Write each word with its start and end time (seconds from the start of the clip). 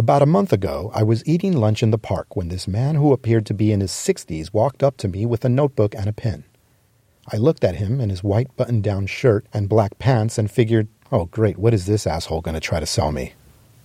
About 0.00 0.22
a 0.22 0.26
month 0.26 0.50
ago, 0.50 0.90
I 0.94 1.02
was 1.02 1.22
eating 1.26 1.52
lunch 1.52 1.82
in 1.82 1.90
the 1.90 1.98
park 1.98 2.34
when 2.34 2.48
this 2.48 2.66
man 2.66 2.94
who 2.94 3.12
appeared 3.12 3.44
to 3.44 3.52
be 3.52 3.70
in 3.70 3.82
his 3.82 3.92
60s 3.92 4.50
walked 4.50 4.82
up 4.82 4.96
to 4.96 5.08
me 5.08 5.26
with 5.26 5.44
a 5.44 5.50
notebook 5.50 5.94
and 5.94 6.06
a 6.06 6.12
pen. 6.14 6.44
I 7.30 7.36
looked 7.36 7.64
at 7.64 7.76
him 7.76 8.00
in 8.00 8.08
his 8.08 8.24
white 8.24 8.56
button 8.56 8.80
down 8.80 9.08
shirt 9.08 9.44
and 9.52 9.68
black 9.68 9.98
pants 9.98 10.38
and 10.38 10.50
figured, 10.50 10.88
oh, 11.12 11.26
great, 11.26 11.58
what 11.58 11.74
is 11.74 11.84
this 11.84 12.06
asshole 12.06 12.40
going 12.40 12.54
to 12.54 12.60
try 12.60 12.80
to 12.80 12.86
sell 12.86 13.12
me? 13.12 13.34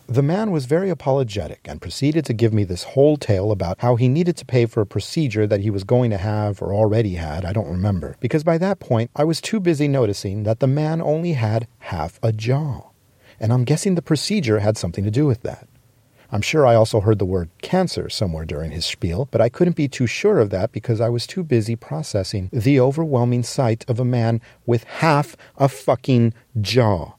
The 0.07 0.21
man 0.21 0.51
was 0.51 0.67
very 0.67 0.89
apologetic 0.89 1.59
and 1.65 1.81
proceeded 1.81 2.23
to 2.27 2.33
give 2.33 2.53
me 2.53 2.63
this 2.63 2.83
whole 2.83 3.17
tale 3.17 3.51
about 3.51 3.81
how 3.81 3.97
he 3.97 4.07
needed 4.07 4.37
to 4.37 4.45
pay 4.45 4.67
for 4.67 4.79
a 4.79 4.85
procedure 4.85 5.45
that 5.45 5.59
he 5.59 5.69
was 5.69 5.83
going 5.83 6.11
to 6.11 6.17
have 6.17 6.61
or 6.61 6.73
already 6.73 7.15
had, 7.15 7.43
I 7.43 7.51
don't 7.51 7.67
remember, 7.67 8.15
because 8.21 8.45
by 8.45 8.57
that 8.59 8.79
point 8.79 9.11
I 9.17 9.25
was 9.25 9.41
too 9.41 9.59
busy 9.59 9.89
noticing 9.89 10.43
that 10.43 10.61
the 10.61 10.65
man 10.67 11.01
only 11.01 11.33
had 11.33 11.67
half 11.79 12.21
a 12.23 12.31
jaw. 12.31 12.91
And 13.37 13.51
I'm 13.51 13.65
guessing 13.65 13.95
the 13.95 14.01
procedure 14.01 14.59
had 14.59 14.77
something 14.77 15.03
to 15.03 15.11
do 15.11 15.25
with 15.25 15.41
that. 15.41 15.67
I'm 16.31 16.41
sure 16.41 16.65
I 16.65 16.75
also 16.75 16.99
heard 17.01 17.19
the 17.19 17.25
word 17.25 17.49
cancer 17.61 18.09
somewhere 18.09 18.45
during 18.45 18.71
his 18.71 18.85
spiel, 18.85 19.27
but 19.31 19.41
I 19.41 19.49
couldn't 19.49 19.75
be 19.75 19.87
too 19.87 20.07
sure 20.07 20.39
of 20.39 20.49
that 20.49 20.71
because 20.71 20.99
I 20.99 21.09
was 21.09 21.27
too 21.27 21.43
busy 21.43 21.75
processing 21.75 22.49
the 22.51 22.79
overwhelming 22.79 23.43
sight 23.43 23.85
of 23.87 23.99
a 23.99 24.05
man 24.05 24.41
with 24.65 24.83
half 24.85 25.35
a 25.57 25.69
fucking 25.69 26.33
jaw. 26.61 27.13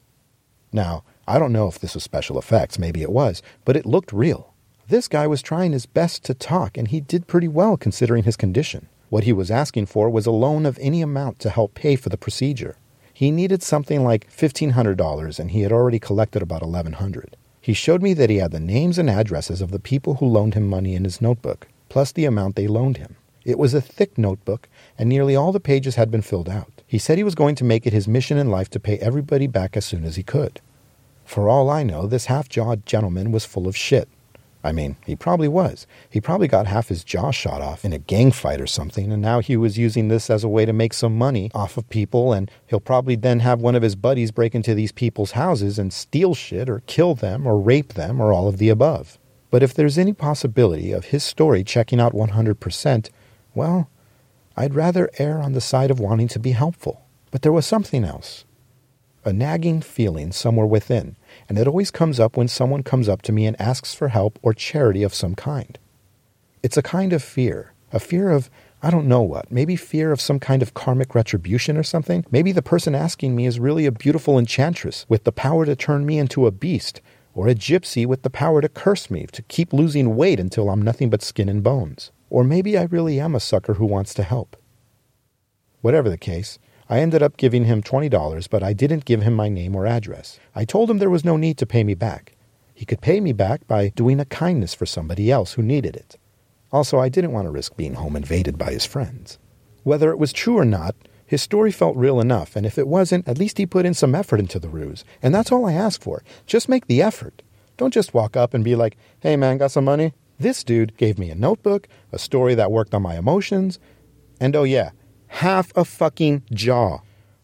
Now, 0.73 1.05
I 1.29 1.39
don't 1.39 1.53
know 1.53 1.69
if 1.69 1.79
this 1.79 1.95
was 1.95 2.05
special 2.05 2.39
effects, 2.39 2.79
maybe 2.79 3.03
it 3.03 3.11
was, 3.11 3.43
but 3.65 3.77
it 3.77 3.87
looked 3.87 4.13
real. 4.13 4.53
This 4.89 5.09
guy 5.09 5.27
was 5.27 5.43
trying 5.43 5.73
his 5.73 5.87
best 5.87 6.23
to 6.25 6.35
talk, 6.35 6.77
and 6.77 6.89
he 6.89 7.01
did 7.01 7.27
pretty 7.27 7.49
well 7.49 7.77
considering 7.77 8.23
his 8.23 8.37
condition. 8.37 8.89
What 9.09 9.25
he 9.25 9.33
was 9.33 9.51
asking 9.51 9.87
for 9.87 10.09
was 10.11 10.27
a 10.27 10.31
loan 10.31 10.67
of 10.67 10.79
any 10.81 11.03
amount 11.03 11.39
to 11.41 11.51
help 11.51 11.75
pay 11.75 11.97
for 11.97 12.09
the 12.09 12.17
procedure. 12.17 12.77
He 13.13 13.31
needed 13.31 13.63
something 13.63 14.05
like 14.05 14.31
$1,500, 14.31 15.39
and 15.39 15.51
he 15.51 15.63
had 15.63 15.73
already 15.73 15.99
collected 15.99 16.43
about 16.43 16.63
$1,100. 16.63 17.35
He 17.67 17.73
showed 17.73 18.01
me 18.01 18.15
that 18.15 18.31
he 18.31 18.37
had 18.37 18.53
the 18.53 18.61
names 18.61 18.97
and 18.97 19.11
addresses 19.11 19.61
of 19.61 19.73
the 19.73 19.81
people 19.81 20.15
who 20.15 20.27
loaned 20.27 20.55
him 20.55 20.69
money 20.69 20.95
in 20.95 21.03
his 21.03 21.21
notebook, 21.21 21.67
plus 21.89 22.13
the 22.13 22.25
amount 22.25 22.55
they 22.55 22.69
loaned 22.69 22.99
him. 22.99 23.17
It 23.45 23.59
was 23.59 23.75
a 23.75 23.81
thick 23.81 24.17
notebook, 24.17 24.69
and 24.97 25.09
nearly 25.09 25.35
all 25.35 25.51
the 25.51 25.59
pages 25.59 25.97
had 25.97 26.09
been 26.09 26.23
filled 26.23 26.49
out. 26.49 26.85
He 26.87 26.99
said 26.99 27.19
he 27.19 27.25
was 27.25 27.35
going 27.35 27.57
to 27.57 27.65
make 27.65 27.85
it 27.85 27.93
his 27.93 28.07
mission 28.07 28.39
in 28.39 28.53
life 28.53 28.71
to 28.71 28.79
pay 28.79 28.99
everybody 28.99 29.49
back 29.49 29.77
as 29.77 29.85
soon 29.85 30.05
as 30.05 30.15
he 30.15 30.23
could. 30.23 30.61
For 31.25 31.49
all 31.49 31.69
I 31.69 31.83
know, 31.83 32.07
this 32.07 32.27
half 32.27 32.49
jawed 32.49 32.87
gentleman 32.87 33.33
was 33.33 33.45
full 33.45 33.67
of 33.67 33.77
shit. 33.77 34.09
I 34.67 34.73
mean, 34.73 34.97
he 35.07 35.15
probably 35.15 35.47
was. 35.47 35.87
He 36.11 36.21
probably 36.21 36.49
got 36.49 36.67
half 36.67 36.89
his 36.89 37.05
jaw 37.05 37.31
shot 37.31 37.63
off 37.63 37.85
in 37.85 37.93
a 37.93 37.99
gang 37.99 38.33
fight 38.33 38.61
or 38.61 38.67
something, 38.67 39.13
and 39.13 39.23
now 39.23 39.39
he 39.39 39.57
was 39.57 39.79
using 39.79 40.09
this 40.09 40.29
as 40.29 40.43
a 40.43 40.49
way 40.49 40.65
to 40.67 40.73
make 40.73 40.93
some 40.93 41.17
money 41.17 41.53
off 41.55 41.77
of 41.77 41.89
people, 41.89 42.33
and 42.33 42.51
he'll 42.67 42.81
probably 42.81 43.15
then 43.15 43.41
have 43.41 43.61
one 43.61 43.77
of 43.77 43.83
his 43.83 43.95
buddies 43.95 44.33
break 44.33 44.57
into 44.57 44.75
these 44.75 44.91
people's 44.91 45.33
houses 45.33 45.79
and 45.79 45.93
steal 45.93 46.35
shit 46.35 46.69
or 46.69 46.83
kill 46.87 47.15
them 47.15 47.47
or 47.47 47.61
rape 47.61 47.95
them 47.95 48.21
or 48.21 48.33
all 48.33 48.49
of 48.49 48.59
the 48.59 48.69
above. 48.69 49.19
But 49.51 49.63
if 49.63 49.73
there's 49.73 49.99
any 49.99 50.13
possibility 50.13 50.91
of 50.91 51.07
his 51.07 51.23
story 51.23 51.63
checking 51.63 52.01
out 52.01 52.13
100%, 52.13 53.11
well, 53.55 53.89
I'd 54.57 54.75
rather 54.75 55.09
err 55.19 55.41
on 55.41 55.53
the 55.53 55.61
side 55.61 55.93
of 55.93 56.01
wanting 56.01 56.29
to 56.29 56.41
be 56.41 56.51
helpful. 56.51 57.07
But 57.31 57.43
there 57.43 57.53
was 57.53 57.67
something 57.67 58.05
else 58.05 58.45
a 59.25 59.33
nagging 59.33 59.81
feeling 59.81 60.31
somewhere 60.31 60.67
within, 60.67 61.17
and 61.49 61.59
it 61.59 61.67
always 61.67 61.91
comes 61.91 62.19
up 62.19 62.37
when 62.37 62.49
someone 62.49 62.83
comes 62.83 63.09
up 63.09 63.23
to 63.23 63.33
me 63.33 63.47
and 63.47 63.61
asks 63.61 63.95
for 63.95 64.09
help 64.09 64.39
or 64.43 64.53
charity 64.53 65.03
of 65.03 65.15
some 65.15 65.35
kind. 65.35 65.79
It's 66.63 66.77
a 66.77 66.83
kind 66.83 67.13
of 67.13 67.23
fear, 67.23 67.73
a 67.93 68.01
fear 68.01 68.31
of, 68.31 68.51
I 68.83 68.91
don't 68.91 69.07
know 69.07 69.23
what, 69.23 69.51
maybe 69.51 69.77
fear 69.77 70.13
of 70.13 70.21
some 70.21 70.41
kind 70.41 70.63
of 70.63 70.75
karmic 70.75 71.15
retribution 71.15 71.77
or 71.77 71.83
something. 71.83 72.25
Maybe 72.31 72.53
the 72.53 72.63
person 72.63 72.95
asking 72.95 73.37
me 73.37 73.47
is 73.47 73.61
really 73.61 73.87
a 73.87 73.93
beautiful 73.93 74.39
enchantress 74.39 75.07
with 75.09 75.25
the 75.25 75.33
power 75.33 75.65
to 75.65 75.77
turn 75.77 76.05
me 76.05 76.19
into 76.19 76.47
a 76.47 76.51
beast, 76.51 77.01
or 77.35 77.49
a 77.49 77.55
gypsy 77.55 78.07
with 78.07 78.23
the 78.23 78.31
power 78.31 78.63
to 78.63 78.69
curse 78.69 79.11
me 79.11 79.27
to 79.31 79.43
keep 79.43 79.73
losing 79.73 80.17
weight 80.17 80.41
until 80.41 80.71
I'm 80.71 80.81
nothing 80.81 81.11
but 81.11 81.23
skin 81.23 81.49
and 81.49 81.63
bones. 81.63 82.11
Or 82.31 82.43
maybe 82.43 82.77
I 82.79 82.85
really 82.85 83.21
am 83.21 83.35
a 83.35 83.41
sucker 83.41 83.75
who 83.75 83.85
wants 83.85 84.15
to 84.15 84.23
help. 84.23 84.57
Whatever 85.83 86.09
the 86.09 86.17
case, 86.17 86.59
I 86.89 87.01
ended 87.01 87.23
up 87.23 87.37
giving 87.37 87.65
him 87.65 87.83
$20, 87.83 88.49
but 88.49 88.63
I 88.63 88.73
didn't 88.73 89.05
give 89.05 89.23
him 89.23 89.35
my 89.35 89.49
name 89.49 89.75
or 89.75 89.87
address. 89.87 90.39
I 90.55 90.65
told 90.65 90.89
him 90.89 90.99
there 90.99 91.11
was 91.11 91.25
no 91.25 91.37
need 91.37 91.59
to 91.59 91.67
pay 91.67 91.83
me 91.83 91.95
back. 91.95 92.37
He 92.75 92.85
could 92.85 93.01
pay 93.01 93.21
me 93.21 93.33
back 93.33 93.67
by 93.67 93.89
doing 93.89 94.21
a 94.21 94.25
kindness 94.25 94.73
for 94.73 94.87
somebody 94.87 95.31
else 95.31 95.55
who 95.55 95.63
needed 95.63 95.97
it. 95.97 96.17
Also, 96.71 96.99
I 96.99 97.09
didn't 97.09 97.33
want 97.33 97.47
to 97.47 97.51
risk 97.51 97.77
being 97.77 97.95
home 97.95 98.15
invaded 98.15 98.57
by 98.57 98.71
his 98.71 98.85
friends. 98.85 99.39
Whether 99.83 100.11
it 100.11 100.19
was 100.19 100.33
true 100.33 100.59
or 100.59 100.65
not, 100.65 100.95
his 101.27 101.43
story 101.43 101.73
felt 101.73 101.97
real 101.97 102.21
enough, 102.21 102.55
and 102.55 102.65
if 102.65 102.79
it 102.79 102.87
wasn't, 102.87 103.27
at 103.27 103.39
least 103.39 103.59
he 103.59 103.67
put 103.67 103.87
in 103.87 103.95
some 103.95 104.15
effort 104.15 104.39
into 104.39 104.61
the 104.61 104.69
ruse. 104.69 105.05
And 105.23 105.35
that's 105.35 105.51
all 105.51 105.67
I 105.67 105.73
ask 105.73 106.01
for. 106.01 106.23
Just 106.47 106.69
make 106.69 106.87
the 106.87 107.03
effort. 107.03 107.43
Don't 107.77 107.95
just 107.95 108.15
walk 108.15 108.37
up 108.37 108.55
and 108.55 108.63
be 108.63 108.77
like, 108.77 108.97
hey 109.21 109.37
man, 109.37 109.59
got 109.59 109.73
some 109.73 109.85
money? 109.85 110.13
This 110.39 110.63
dude 110.63 110.97
gave 110.97 111.19
me 111.19 111.31
a 111.31 111.35
notebook, 111.35 111.89
a 112.13 112.19
story 112.19 112.55
that 112.55 112.71
worked 112.71 112.95
on 112.95 113.03
my 113.03 113.17
emotions, 113.17 113.79
and 114.39 114.55
oh 114.55 114.65
yeah, 114.65 114.91
half 115.29 115.73
a 115.77 115.85
fucking 115.85 116.43
jaw. 116.53 117.01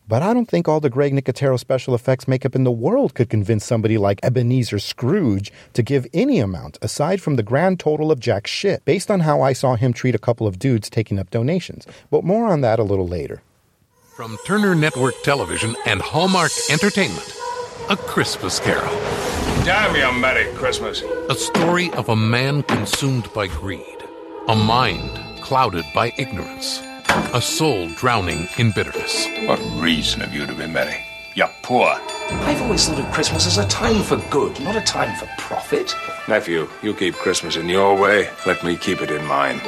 But 0.08 0.20
I 0.20 0.34
don't 0.34 0.46
think 0.46 0.68
all 0.68 0.80
the 0.80 0.90
Greg 0.90 1.14
Nicotero 1.14 1.58
special 1.58 1.94
effects 1.94 2.28
makeup 2.28 2.54
in 2.54 2.64
the 2.64 2.70
world 2.70 3.14
could 3.14 3.30
convince 3.30 3.64
somebody 3.64 3.96
like 3.96 4.20
Ebenezer 4.22 4.78
Scrooge 4.78 5.52
to 5.72 5.82
give 5.82 6.06
any 6.12 6.38
amount 6.38 6.78
aside 6.82 7.22
from 7.22 7.36
the 7.36 7.42
grand 7.42 7.80
total 7.80 8.10
of 8.10 8.20
jack 8.20 8.46
shit, 8.46 8.84
based 8.84 9.10
on 9.10 9.20
how 9.20 9.40
I 9.40 9.52
saw 9.52 9.74
him 9.74 9.92
treat 9.92 10.14
a 10.14 10.18
couple 10.18 10.46
of 10.46 10.58
dudes 10.58 10.90
taking 10.90 11.18
up 11.18 11.30
donations. 11.30 11.86
But 12.10 12.24
more 12.24 12.46
on 12.48 12.60
that 12.60 12.78
a 12.78 12.82
little 12.82 13.08
later. 13.08 13.42
From 14.14 14.36
Turner 14.44 14.74
Network 14.74 15.14
Television 15.22 15.74
and 15.86 16.02
Hallmark 16.02 16.52
Entertainment, 16.70 17.34
A 17.88 17.96
Christmas 17.96 18.60
Carol. 18.60 18.94
Damn 19.64 19.96
you, 19.96 20.20
Merry 20.20 20.52
Christmas. 20.56 21.02
A 21.30 21.34
story 21.34 21.90
of 21.92 22.10
a 22.10 22.16
man 22.16 22.64
consumed 22.64 23.32
by 23.32 23.46
greed, 23.46 24.04
a 24.48 24.54
mind 24.54 25.40
clouded 25.40 25.86
by 25.94 26.12
ignorance 26.18 26.82
a 27.34 27.40
soul 27.40 27.88
drowning 27.88 28.48
in 28.58 28.70
bitterness. 28.70 29.26
What 29.46 29.60
reason 29.74 30.20
have 30.20 30.34
you 30.34 30.46
to 30.46 30.54
be 30.54 30.66
merry? 30.66 31.04
You're 31.34 31.50
poor. 31.62 31.94
I've 32.30 32.60
always 32.62 32.88
thought 32.88 32.98
of 32.98 33.10
Christmas 33.12 33.46
as 33.46 33.58
a 33.58 33.66
time 33.68 34.02
for 34.02 34.16
good, 34.30 34.58
not 34.60 34.76
a 34.76 34.80
time 34.80 35.14
for 35.16 35.26
profit. 35.38 35.94
Nephew, 36.26 36.68
you 36.82 36.94
keep 36.94 37.14
Christmas 37.14 37.56
in 37.56 37.68
your 37.68 38.00
way. 38.00 38.30
Let 38.46 38.64
me 38.64 38.76
keep 38.76 39.02
it 39.02 39.10
in 39.10 39.24
mine. 39.26 39.60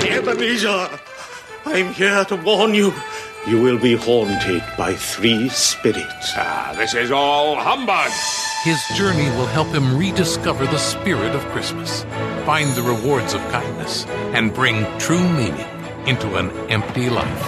Ebenezer, 0.00 0.88
I'm 1.64 1.92
here 1.92 2.24
to 2.24 2.36
warn 2.36 2.74
you. 2.74 2.92
You 3.46 3.62
will 3.62 3.78
be 3.78 3.94
haunted 3.94 4.64
by 4.76 4.94
three 4.94 5.48
spirits. 5.50 6.32
Ah, 6.36 6.74
this 6.76 6.94
is 6.94 7.12
all 7.12 7.54
humbug. 7.54 8.10
His 8.64 8.82
journey 8.96 9.28
will 9.36 9.46
help 9.46 9.68
him 9.68 9.96
rediscover 9.96 10.66
the 10.66 10.78
spirit 10.78 11.34
of 11.36 11.44
Christmas, 11.46 12.02
find 12.44 12.74
the 12.74 12.82
rewards 12.82 13.34
of 13.34 13.40
kindness, 13.52 14.04
and 14.34 14.52
bring 14.52 14.84
true 14.98 15.28
meaning 15.28 15.75
into 16.06 16.36
an 16.36 16.50
empty 16.70 17.10
life. 17.10 17.42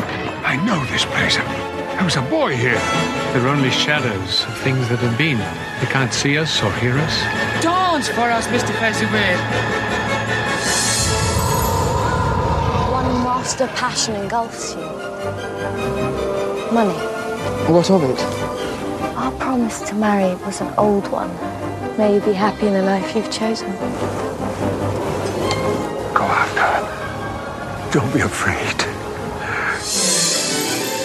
I 0.44 0.56
know 0.66 0.84
this 0.86 1.04
place. 1.04 1.38
I 1.38 2.02
was 2.02 2.16
a 2.16 2.22
boy 2.22 2.56
here. 2.56 2.80
They're 3.32 3.48
only 3.48 3.70
shadows 3.70 4.44
of 4.44 4.58
things 4.58 4.88
that 4.88 4.98
have 4.98 5.16
been. 5.16 5.38
They 5.80 5.86
can't 5.92 6.12
see 6.12 6.38
us 6.38 6.62
or 6.62 6.72
hear 6.74 6.96
us. 6.98 7.22
Dance 7.62 8.08
for 8.08 8.22
us, 8.22 8.46
Mr. 8.48 8.72
Fezziwig. 8.80 9.38
One 12.90 13.24
master 13.24 13.68
passion 13.68 14.16
engulfs 14.16 14.74
you. 14.74 14.80
Money. 16.72 16.98
What 17.72 17.90
of 17.90 18.02
it? 18.02 18.20
Our 19.16 19.32
promise 19.38 19.82
to 19.88 19.94
marry 19.94 20.34
was 20.44 20.60
an 20.60 20.72
old 20.76 21.06
one. 21.12 21.34
May 21.96 22.14
you 22.14 22.20
be 22.20 22.32
happy 22.32 22.66
in 22.66 22.74
the 22.74 22.82
life 22.82 23.14
you've 23.14 23.30
chosen. 23.30 24.27
Don't 27.90 28.12
be 28.12 28.20
afraid. 28.20 28.76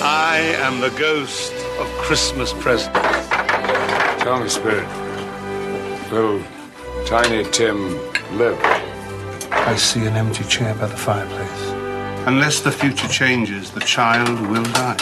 I 0.03 0.37
am 0.59 0.81
the 0.81 0.89
ghost 0.99 1.53
of 1.79 1.87
Christmas 1.99 2.51
present. 2.51 2.93
Tell 4.19 4.41
me, 4.41 4.49
Spirit, 4.49 4.85
will 6.11 6.43
Tiny 7.05 7.45
Tim 7.51 7.97
live? 8.37 8.59
I 9.49 9.77
see 9.77 10.05
an 10.05 10.17
empty 10.17 10.43
chair 10.43 10.75
by 10.75 10.87
the 10.87 10.97
fireplace. 10.97 11.71
Unless 12.27 12.59
the 12.59 12.71
future 12.71 13.07
changes, 13.07 13.71
the 13.71 13.79
child 13.79 14.41
will 14.47 14.63
die. 14.63 14.97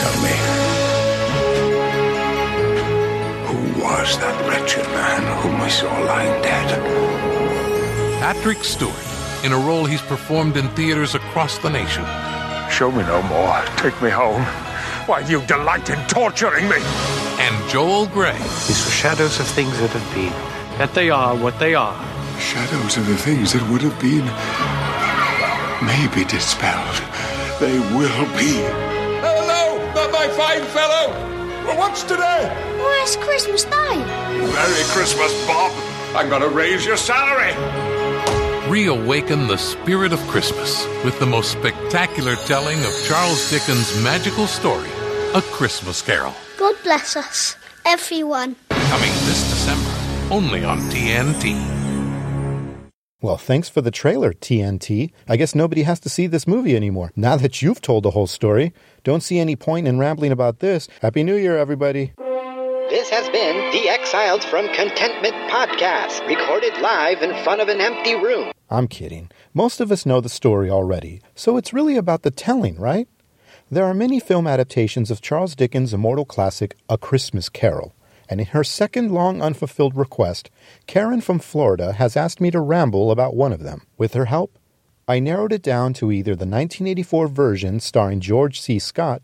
Tell 0.00 0.16
me, 0.24 0.36
who 3.46 3.80
was 3.80 4.18
that 4.18 4.36
wretched 4.48 4.86
man 4.86 5.40
whom 5.40 5.60
I 5.60 5.68
saw 5.68 6.00
lying 6.00 6.42
dead? 6.42 6.80
Patrick 8.20 8.64
Stewart 8.64 9.13
in 9.44 9.52
a 9.52 9.58
role 9.58 9.84
he's 9.84 10.00
performed 10.00 10.56
in 10.56 10.66
theaters 10.70 11.14
across 11.14 11.58
the 11.58 11.68
nation. 11.68 12.04
Show 12.70 12.90
me 12.90 13.02
no 13.02 13.20
more. 13.24 13.62
Take 13.76 14.00
me 14.00 14.08
home. 14.08 14.42
Why, 15.06 15.20
you 15.20 15.42
delight 15.42 15.90
in 15.90 15.98
torturing 16.08 16.66
me. 16.66 16.78
And 17.38 17.70
Joel 17.70 18.06
Grey. 18.06 18.38
These 18.38 18.86
are 18.86 18.90
shadows 18.90 19.38
of 19.38 19.46
things 19.46 19.78
that 19.80 19.90
have 19.90 20.14
been. 20.14 20.32
That 20.78 20.94
they 20.94 21.10
are 21.10 21.36
what 21.36 21.58
they 21.58 21.74
are. 21.74 21.94
Shadows 22.40 22.96
of 22.96 23.06
the 23.06 23.16
things 23.18 23.52
that 23.52 23.62
would 23.68 23.82
have 23.82 24.00
been 24.00 24.24
may 25.84 26.08
be 26.14 26.24
dispelled. 26.24 26.96
They 27.60 27.78
will 27.94 28.24
be. 28.38 28.64
Hello, 29.20 29.78
my 30.10 30.26
fine 30.28 30.64
fellow. 30.72 31.12
Well, 31.66 31.76
what's 31.76 32.02
today? 32.02 32.48
Why, 32.78 33.00
it's 33.02 33.16
Christmas 33.16 33.64
Day. 33.64 33.96
Merry 34.40 34.84
Christmas, 34.96 35.46
Bob. 35.46 35.70
I'm 36.16 36.30
going 36.30 36.42
to 36.42 36.48
raise 36.48 36.86
your 36.86 36.96
salary. 36.96 37.52
Reawaken 38.74 39.46
the 39.46 39.56
spirit 39.56 40.12
of 40.12 40.18
Christmas 40.22 40.84
with 41.04 41.16
the 41.20 41.26
most 41.26 41.52
spectacular 41.52 42.34
telling 42.34 42.76
of 42.80 43.04
Charles 43.06 43.48
Dickens' 43.48 44.02
magical 44.02 44.48
story, 44.48 44.88
A 45.32 45.40
Christmas 45.42 46.02
Carol. 46.02 46.34
God 46.58 46.74
bless 46.82 47.14
us, 47.14 47.54
everyone. 47.86 48.56
Coming 48.70 49.12
this 49.26 49.48
December, 49.48 50.34
only 50.34 50.64
on 50.64 50.80
TNT. 50.90 51.54
Well, 53.22 53.36
thanks 53.36 53.68
for 53.68 53.80
the 53.80 53.92
trailer, 53.92 54.32
TNT. 54.32 55.12
I 55.28 55.36
guess 55.36 55.54
nobody 55.54 55.84
has 55.84 56.00
to 56.00 56.08
see 56.08 56.26
this 56.26 56.48
movie 56.48 56.74
anymore. 56.74 57.12
Now 57.14 57.36
that 57.36 57.62
you've 57.62 57.80
told 57.80 58.02
the 58.02 58.10
whole 58.10 58.26
story, 58.26 58.72
don't 59.04 59.22
see 59.22 59.38
any 59.38 59.54
point 59.54 59.86
in 59.86 60.00
rambling 60.00 60.32
about 60.32 60.58
this. 60.58 60.88
Happy 61.00 61.22
New 61.22 61.36
Year, 61.36 61.56
everybody. 61.56 62.12
This 62.90 63.08
has 63.10 63.28
been 63.30 63.70
the 63.70 63.88
Exiled 63.88 64.44
from 64.44 64.66
Contentment 64.74 65.34
podcast, 65.50 66.26
recorded 66.28 66.76
live 66.80 67.22
in 67.22 67.30
front 67.42 67.60
of 67.60 67.68
an 67.68 67.80
empty 67.80 68.14
room. 68.14 68.52
I'm 68.74 68.88
kidding. 68.88 69.30
Most 69.52 69.80
of 69.80 69.90
us 69.90 70.04
know 70.04 70.20
the 70.20 70.28
story 70.28 70.68
already, 70.68 71.22
so 71.34 71.56
it's 71.56 71.72
really 71.72 71.96
about 71.96 72.22
the 72.22 72.30
telling, 72.30 72.76
right? 72.76 73.08
There 73.70 73.84
are 73.84 73.94
many 73.94 74.20
film 74.20 74.46
adaptations 74.46 75.10
of 75.10 75.22
Charles 75.22 75.54
Dickens' 75.54 75.94
immortal 75.94 76.24
classic, 76.24 76.76
A 76.88 76.98
Christmas 76.98 77.48
Carol 77.48 77.94
and 78.28 78.40
in 78.40 78.46
her 78.46 78.64
second 78.64 79.12
long 79.12 79.42
unfulfilled 79.42 79.96
request, 79.96 80.50
Karen 80.86 81.20
from 81.20 81.38
Florida 81.38 81.92
has 81.92 82.16
asked 82.16 82.40
me 82.40 82.50
to 82.50 82.60
ramble 82.60 83.10
about 83.10 83.36
one 83.36 83.52
of 83.52 83.62
them. 83.62 83.86
With 83.98 84.14
her 84.14 84.26
help, 84.26 84.58
I 85.06 85.20
narrowed 85.20 85.52
it 85.52 85.62
down 85.62 85.92
to 85.94 86.10
either 86.10 86.32
the 86.32 86.46
1984 86.46 87.28
version 87.28 87.80
starring 87.80 88.20
George 88.20 88.60
C. 88.60 88.78
Scott 88.78 89.22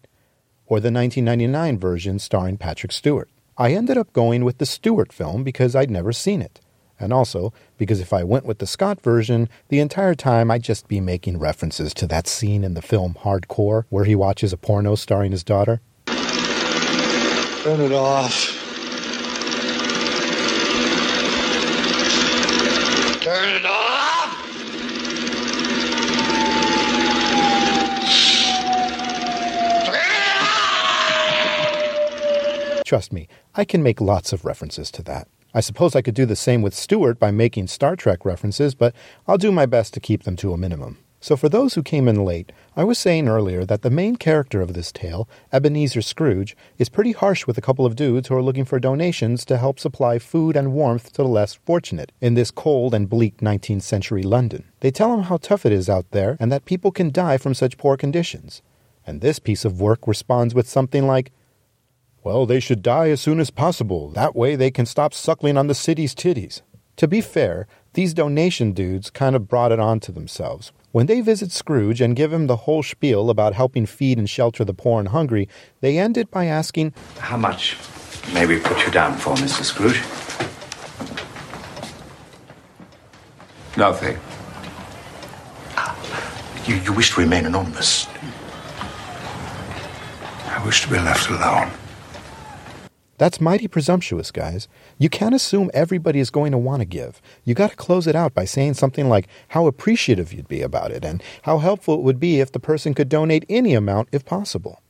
or 0.67 0.79
the 0.79 0.93
1999 0.93 1.79
version 1.79 2.19
starring 2.19 2.59
Patrick 2.59 2.93
Stewart. 2.93 3.31
I 3.57 3.73
ended 3.73 3.97
up 3.97 4.13
going 4.13 4.45
with 4.45 4.59
the 4.59 4.67
Stewart 4.67 5.13
film 5.13 5.43
because 5.43 5.75
I'd 5.75 5.91
never 5.91 6.13
seen 6.13 6.43
it. 6.43 6.61
And 7.01 7.15
also, 7.15 7.53
because 7.79 7.99
if 7.99 8.13
I 8.13 8.23
went 8.23 8.45
with 8.45 8.59
the 8.59 8.67
Scott 8.67 9.01
version, 9.01 9.49
the 9.69 9.81
entire 9.81 10.15
time 10.15 10.51
I'd 10.51 10.63
just 10.63 10.87
be 10.87 11.01
making 11.01 11.39
references 11.39 11.95
to 11.95 12.07
that 12.09 12.29
scene 12.29 12.63
in 12.63 12.75
the 12.75 12.83
film 12.83 13.17
Hardcore 13.23 13.85
where 13.89 14.05
he 14.05 14.15
watches 14.15 14.53
a 14.53 14.59
porno 14.59 14.95
starring 14.95 15.33
his 15.33 15.43
daughter. 15.43 15.81
Turn 16.07 17.81
it 17.81 17.93
off. 17.93 18.57
Turn 23.23 23.49
it 23.55 23.65
off! 23.65 23.81
Trust 32.85 33.13
me, 33.13 33.29
I 33.55 33.65
can 33.65 33.83
make 33.83 34.01
lots 34.01 34.33
of 34.33 34.45
references 34.45 34.91
to 34.91 35.03
that. 35.05 35.29
I 35.53 35.61
suppose 35.61 35.97
I 35.97 36.03
could 36.03 36.15
do 36.15 36.27
the 36.27 36.37
same 36.37 36.63
with 36.63 36.75
Stewart 36.75 37.19
by 37.19 37.31
making 37.31 37.67
Star 37.67 37.97
Trek 37.97 38.25
references, 38.25 38.75
but 38.75 38.95
I'll 39.27 39.39
do 39.39 39.51
my 39.51 39.67
best 39.67 39.93
to 39.95 40.01
keep 40.01 40.23
them 40.23 40.37
to 40.37 40.53
a 40.53 40.59
minimum. 40.59 40.99
So, 41.23 41.37
for 41.37 41.51
those 41.51 41.75
who 41.75 41.83
came 41.83 42.09
in 42.09 42.25
late, 42.25 42.51
I 42.75 42.85
was 42.85 42.99
saying 42.99 43.29
earlier 43.29 43.67
that 43.67 43.83
the 43.83 43.91
main 43.91 44.17
character 44.17 44.63
of 44.63 44.73
this 44.73 44.91
tale, 44.91 45.29
Ebenezer 45.53 46.01
Scrooge, 46.01 46.57
is 46.79 46.89
pretty 46.89 47.13
harsh 47.13 47.47
with 47.47 47.59
a 47.59 47.61
couple 47.61 47.85
of 47.85 47.95
dudes 47.95 48.29
who 48.29 48.37
are 48.37 48.43
looking 48.43 48.65
for 48.65 48.81
donations 48.81 49.45
to 49.45 49.59
help 49.59 49.79
supply 49.79 50.19
food 50.19 50.57
and 50.57 50.73
warmth 50.73 51.13
to 51.13 51.23
the 51.23 51.29
less 51.29 51.55
fortunate 51.55 52.11
in 52.23 52.35
this 52.35 52.51
cold 52.51 52.95
and 52.95 53.11
bleak 53.11 53.39
19th 53.39 53.83
century 53.83 54.23
London. 54.23 54.65
They 54.81 54.91
tell 54.91 55.13
him 55.13 55.25
how 55.25 55.37
tough 55.37 55.67
it 55.67 55.73
is 55.73 55.91
out 55.91 56.11
there 56.13 56.39
and 56.41 56.51
that 56.53 56.65
people 56.65 56.91
can 56.91 57.11
die 57.11 57.37
from 57.37 57.53
such 57.53 57.77
poor 57.77 57.99
conditions. 57.99 58.63
And 59.07 59.21
this 59.21 59.39
piece 59.39 59.67
of 59.67 59.81
work 59.81 60.07
responds 60.07 60.55
with 60.55 60.69
something 60.69 61.07
like, 61.07 61.33
Well, 62.23 62.45
they 62.45 62.61
should 62.61 62.83
die 62.83 63.09
as 63.09 63.21
soon 63.21 63.41
as 63.41 63.51
possible. 63.51 64.11
That 64.11 64.37
way 64.37 64.55
they 64.55 64.71
can 64.71 64.85
stop 64.85 65.15
suckling 65.15 65.57
on 65.57 65.69
the 65.69 65.75
city's 65.75 66.15
titties. 66.15 66.61
To 66.97 67.09
be 67.09 67.23
fair, 67.23 67.67
these 67.95 68.13
donation 68.13 68.73
dudes 68.73 69.09
kind 69.09 69.35
of 69.35 69.49
brought 69.49 69.73
it 69.73 69.81
on 69.81 70.01
to 70.01 70.13
themselves. 70.13 70.71
When 70.93 71.07
they 71.07 71.23
visit 71.23 71.51
Scrooge 71.51 72.03
and 72.03 72.15
give 72.15 72.31
him 72.31 72.47
the 72.47 72.57
whole 72.57 72.83
spiel 72.83 73.31
about 73.31 73.55
helping 73.55 73.87
feed 73.87 74.19
and 74.19 74.29
shelter 74.29 74.67
the 74.67 74.75
poor 74.75 75.01
and 75.01 75.09
hungry, 75.09 75.49
they 75.81 75.97
end 75.97 76.19
it 76.19 76.31
by 76.31 76.45
asking, 76.45 76.93
How 77.19 77.39
much 77.39 77.79
may 78.35 78.45
we 78.45 78.61
put 78.61 78.85
you 78.85 78.93
down 78.93 79.17
for, 79.17 79.35
Mr. 79.37 79.65
Scrooge? 79.65 80.03
Nothing. 83.79 84.19
Ah, 85.77 85.97
you, 86.67 86.75
you 86.77 86.93
wish 86.93 87.15
to 87.15 87.21
remain 87.21 87.47
anonymous. 87.47 88.07
I 90.49 90.63
wish 90.67 90.83
to 90.83 90.91
be 90.91 90.99
left 90.99 91.31
alone. 91.31 91.71
That's 93.21 93.39
mighty 93.39 93.69
presumptuous, 93.69 94.31
guys. 94.31 94.67
You 94.97 95.11
can't 95.11 95.35
assume 95.35 95.71
everybody 95.75 96.21
is 96.21 96.31
going 96.31 96.53
to 96.53 96.59
want 96.59 96.81
to 96.81 96.87
give. 96.87 97.21
You 97.45 97.53
got 97.53 97.73
to 97.73 97.77
close 97.77 98.07
it 98.07 98.17
out 98.17 98.33
by 98.33 98.47
saying 98.47 98.75
something 98.75 99.11
like 99.11 99.29
how 99.49 99.67
appreciative 99.67 100.33
you'd 100.33 100.49
be 100.49 100.63
about 100.63 100.91
it 100.91 101.05
and 101.05 101.23
how 101.43 101.59
helpful 101.59 101.97
it 101.97 102.01
would 102.01 102.19
be 102.19 102.41
if 102.41 102.51
the 102.51 102.59
person 102.59 102.95
could 102.95 103.11
donate 103.11 103.45
any 103.51 103.75
amount 103.75 104.09
if 104.11 104.25
possible. 104.25 104.81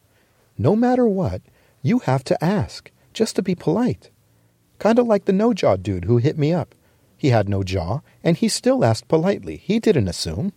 No 0.57 0.77
matter 0.77 1.09
what, 1.09 1.43
you 1.83 1.99
have 1.99 2.23
to 2.23 2.45
ask, 2.45 2.93
just 3.13 3.35
to 3.35 3.43
be 3.43 3.57
polite. 3.57 4.11
Kind 4.79 5.01
of 5.01 5.09
like 5.09 5.25
the 5.25 5.33
no 5.33 5.53
jaw 5.53 5.75
dude 5.75 6.05
who 6.05 6.19
hit 6.19 6.39
me 6.39 6.53
up. 6.53 6.77
He 7.17 7.31
had 7.31 7.49
no 7.49 7.65
jaw, 7.65 7.99
and 8.23 8.37
he 8.37 8.49
still 8.49 8.85
asked 8.85 9.09
politely. 9.09 9.57
He 9.57 9.81
didn't 9.81 10.07
assume. 10.07 10.53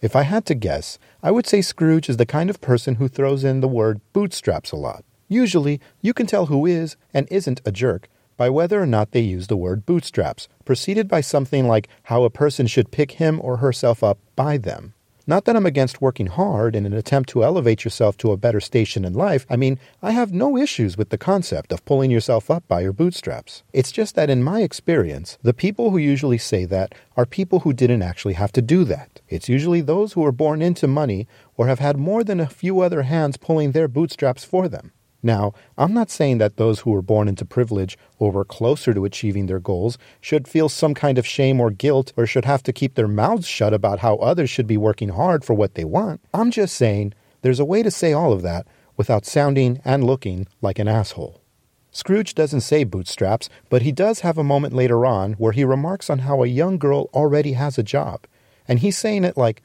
If 0.00 0.14
I 0.14 0.22
had 0.22 0.46
to 0.46 0.54
guess, 0.54 0.96
I 1.24 1.32
would 1.32 1.48
say 1.48 1.60
Scrooge 1.60 2.08
is 2.08 2.18
the 2.18 2.24
kind 2.24 2.48
of 2.50 2.60
person 2.60 2.94
who 2.94 3.08
throws 3.08 3.42
in 3.42 3.62
the 3.62 3.66
word 3.66 4.00
bootstraps 4.12 4.70
a 4.70 4.76
lot. 4.76 5.04
Usually, 5.30 5.80
you 6.02 6.12
can 6.12 6.26
tell 6.26 6.46
who 6.46 6.66
is 6.66 6.96
and 7.14 7.28
isn't 7.30 7.60
a 7.64 7.70
jerk 7.70 8.08
by 8.36 8.50
whether 8.50 8.82
or 8.82 8.86
not 8.86 9.12
they 9.12 9.20
use 9.20 9.46
the 9.46 9.56
word 9.56 9.86
bootstraps, 9.86 10.48
preceded 10.64 11.06
by 11.06 11.20
something 11.20 11.68
like 11.68 11.88
how 12.04 12.24
a 12.24 12.30
person 12.30 12.66
should 12.66 12.90
pick 12.90 13.12
him 13.12 13.38
or 13.40 13.58
herself 13.58 14.02
up 14.02 14.18
by 14.34 14.56
them. 14.56 14.92
Not 15.28 15.44
that 15.44 15.54
I'm 15.54 15.66
against 15.66 16.02
working 16.02 16.26
hard 16.26 16.74
in 16.74 16.84
an 16.84 16.92
attempt 16.92 17.28
to 17.28 17.44
elevate 17.44 17.84
yourself 17.84 18.16
to 18.16 18.32
a 18.32 18.36
better 18.36 18.58
station 18.58 19.04
in 19.04 19.14
life. 19.14 19.46
I 19.48 19.54
mean, 19.54 19.78
I 20.02 20.10
have 20.10 20.32
no 20.32 20.56
issues 20.56 20.98
with 20.98 21.10
the 21.10 21.18
concept 21.18 21.70
of 21.70 21.84
pulling 21.84 22.10
yourself 22.10 22.50
up 22.50 22.66
by 22.66 22.80
your 22.80 22.92
bootstraps. 22.92 23.62
It's 23.72 23.92
just 23.92 24.16
that 24.16 24.30
in 24.30 24.42
my 24.42 24.62
experience, 24.62 25.38
the 25.42 25.54
people 25.54 25.90
who 25.90 25.98
usually 25.98 26.38
say 26.38 26.64
that 26.64 26.92
are 27.16 27.26
people 27.26 27.60
who 27.60 27.72
didn't 27.72 28.02
actually 28.02 28.34
have 28.34 28.50
to 28.52 28.62
do 28.62 28.82
that. 28.84 29.20
It's 29.28 29.48
usually 29.48 29.82
those 29.82 30.14
who 30.14 30.22
were 30.22 30.32
born 30.32 30.60
into 30.60 30.88
money 30.88 31.28
or 31.56 31.68
have 31.68 31.78
had 31.78 31.96
more 31.96 32.24
than 32.24 32.40
a 32.40 32.48
few 32.48 32.80
other 32.80 33.02
hands 33.02 33.36
pulling 33.36 33.70
their 33.70 33.86
bootstraps 33.86 34.42
for 34.42 34.66
them. 34.66 34.90
Now, 35.22 35.52
I'm 35.76 35.92
not 35.92 36.10
saying 36.10 36.38
that 36.38 36.56
those 36.56 36.80
who 36.80 36.90
were 36.90 37.02
born 37.02 37.28
into 37.28 37.44
privilege 37.44 37.98
or 38.18 38.30
were 38.30 38.44
closer 38.44 38.94
to 38.94 39.04
achieving 39.04 39.46
their 39.46 39.60
goals 39.60 39.98
should 40.20 40.48
feel 40.48 40.68
some 40.68 40.94
kind 40.94 41.18
of 41.18 41.26
shame 41.26 41.60
or 41.60 41.70
guilt 41.70 42.12
or 42.16 42.26
should 42.26 42.46
have 42.46 42.62
to 42.64 42.72
keep 42.72 42.94
their 42.94 43.08
mouths 43.08 43.46
shut 43.46 43.74
about 43.74 43.98
how 43.98 44.16
others 44.16 44.48
should 44.48 44.66
be 44.66 44.78
working 44.78 45.10
hard 45.10 45.44
for 45.44 45.54
what 45.54 45.74
they 45.74 45.84
want. 45.84 46.20
I'm 46.32 46.50
just 46.50 46.74
saying 46.74 47.12
there's 47.42 47.60
a 47.60 47.64
way 47.64 47.82
to 47.82 47.90
say 47.90 48.12
all 48.12 48.32
of 48.32 48.42
that 48.42 48.66
without 48.96 49.26
sounding 49.26 49.80
and 49.84 50.04
looking 50.04 50.46
like 50.62 50.78
an 50.78 50.88
asshole. 50.88 51.40
Scrooge 51.92 52.34
doesn't 52.34 52.60
say 52.60 52.84
bootstraps, 52.84 53.48
but 53.68 53.82
he 53.82 53.92
does 53.92 54.20
have 54.20 54.38
a 54.38 54.44
moment 54.44 54.74
later 54.74 55.04
on 55.04 55.32
where 55.34 55.52
he 55.52 55.64
remarks 55.64 56.08
on 56.08 56.20
how 56.20 56.42
a 56.42 56.46
young 56.46 56.78
girl 56.78 57.10
already 57.12 57.54
has 57.54 57.78
a 57.78 57.82
job. 57.82 58.26
And 58.68 58.78
he's 58.78 58.96
saying 58.96 59.24
it 59.24 59.36
like, 59.36 59.62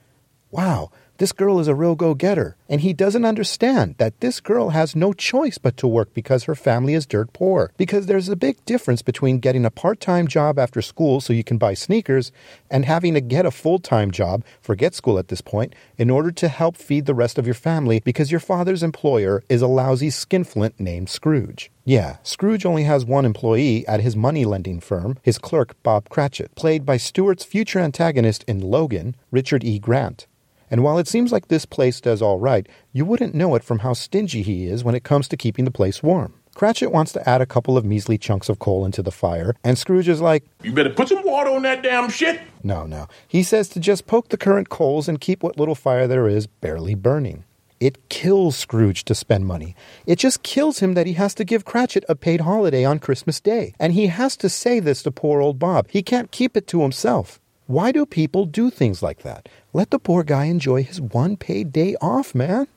wow, 0.49 0.89
this 1.17 1.31
girl 1.31 1.59
is 1.59 1.67
a 1.67 1.75
real 1.75 1.95
go 1.95 2.13
getter, 2.13 2.57
and 2.67 2.81
he 2.81 2.91
doesn't 2.91 3.23
understand 3.23 3.95
that 3.99 4.19
this 4.19 4.41
girl 4.41 4.69
has 4.69 4.95
no 4.95 5.13
choice 5.13 5.57
but 5.57 5.77
to 5.77 5.87
work 5.87 6.13
because 6.13 6.43
her 6.43 6.55
family 6.55 6.93
is 6.93 7.05
dirt 7.05 7.31
poor. 7.31 7.71
Because 7.77 8.05
there's 8.05 8.27
a 8.27 8.35
big 8.35 8.63
difference 8.65 9.01
between 9.01 9.39
getting 9.39 9.63
a 9.63 9.71
part 9.71 10.01
time 10.01 10.27
job 10.27 10.59
after 10.59 10.81
school 10.81 11.21
so 11.21 11.31
you 11.31 11.43
can 11.43 11.57
buy 11.57 11.73
sneakers 11.73 12.31
and 12.69 12.83
having 12.83 13.13
to 13.13 13.21
get 13.21 13.45
a 13.45 13.51
full 13.51 13.79
time 13.79 14.11
job, 14.11 14.43
forget 14.59 14.93
school 14.93 15.17
at 15.17 15.29
this 15.29 15.41
point, 15.41 15.73
in 15.97 16.09
order 16.09 16.31
to 16.31 16.47
help 16.49 16.75
feed 16.75 17.05
the 17.05 17.13
rest 17.13 17.37
of 17.37 17.45
your 17.45 17.53
family 17.53 18.01
because 18.03 18.31
your 18.31 18.41
father's 18.41 18.83
employer 18.83 19.43
is 19.47 19.61
a 19.61 19.67
lousy 19.67 20.09
skinflint 20.09 20.79
named 20.79 21.09
Scrooge. 21.09 21.71
Yeah, 21.85 22.17
Scrooge 22.23 22.65
only 22.65 22.83
has 22.83 23.05
one 23.05 23.25
employee 23.25 23.87
at 23.87 24.01
his 24.01 24.15
money 24.15 24.43
lending 24.43 24.79
firm, 24.79 25.17
his 25.21 25.37
clerk, 25.37 25.81
Bob 25.83 26.09
Cratchit, 26.09 26.55
played 26.55 26.85
by 26.85 26.97
Stewart's 26.97 27.45
future 27.45 27.79
antagonist 27.79 28.43
in 28.47 28.59
Logan, 28.59 29.15
Richard 29.31 29.63
E. 29.63 29.79
Grant. 29.79 30.25
And 30.69 30.83
while 30.83 30.97
it 30.97 31.07
seems 31.07 31.31
like 31.31 31.47
this 31.47 31.65
place 31.65 32.01
does 32.01 32.21
all 32.21 32.39
right, 32.39 32.67
you 32.91 33.05
wouldn't 33.05 33.35
know 33.35 33.55
it 33.55 33.63
from 33.63 33.79
how 33.79 33.93
stingy 33.93 34.41
he 34.41 34.67
is 34.67 34.83
when 34.83 34.95
it 34.95 35.03
comes 35.03 35.27
to 35.29 35.37
keeping 35.37 35.65
the 35.65 35.71
place 35.71 36.01
warm. 36.01 36.33
Cratchit 36.55 36.91
wants 36.91 37.11
to 37.11 37.29
add 37.29 37.41
a 37.41 37.45
couple 37.45 37.77
of 37.77 37.83
measly 37.83 38.17
chunks 38.17 38.47
of 38.47 38.59
coal 38.59 38.85
into 38.85 39.03
the 39.03 39.11
fire, 39.11 39.55
and 39.63 39.77
Scrooge 39.77 40.07
is 40.07 40.21
like, 40.21 40.45
You 40.63 40.71
better 40.71 40.89
put 40.89 41.09
some 41.09 41.23
water 41.23 41.49
on 41.51 41.63
that 41.63 41.83
damn 41.83 42.09
shit. 42.09 42.39
No, 42.63 42.85
no. 42.85 43.07
He 43.27 43.43
says 43.43 43.67
to 43.69 43.79
just 43.79 44.07
poke 44.07 44.29
the 44.29 44.37
current 44.37 44.69
coals 44.69 45.09
and 45.09 45.19
keep 45.19 45.43
what 45.43 45.59
little 45.59 45.75
fire 45.75 46.07
there 46.07 46.29
is 46.29 46.47
barely 46.47 46.95
burning. 46.95 47.43
It 47.81 48.07
kills 48.07 48.55
Scrooge 48.55 49.03
to 49.03 49.13
spend 49.13 49.45
money. 49.45 49.75
It 50.05 50.17
just 50.17 50.43
kills 50.43 50.79
him 50.79 50.93
that 50.93 51.05
he 51.05 51.13
has 51.13 51.35
to 51.35 51.43
give 51.43 51.65
Cratchit 51.65 52.05
a 52.07 52.15
paid 52.15 52.41
holiday 52.41 52.85
on 52.85 52.99
Christmas 52.99 53.41
Day. 53.41 53.75
And 53.77 53.91
he 53.91 54.07
has 54.07 54.37
to 54.37 54.47
say 54.47 54.79
this 54.79 55.03
to 55.03 55.11
poor 55.11 55.41
old 55.41 55.59
Bob. 55.59 55.87
He 55.89 56.01
can't 56.01 56.31
keep 56.31 56.55
it 56.55 56.67
to 56.67 56.81
himself. 56.81 57.41
Why 57.67 57.91
do 57.91 58.05
people 58.05 58.45
do 58.45 58.69
things 58.69 59.01
like 59.01 59.23
that? 59.23 59.49
Let 59.73 59.89
the 59.89 59.97
poor 59.97 60.23
guy 60.23 60.45
enjoy 60.45 60.83
his 60.83 61.01
one 61.01 61.35
paid 61.35 61.71
day 61.71 61.95
off, 61.99 62.35
man. 62.35 62.67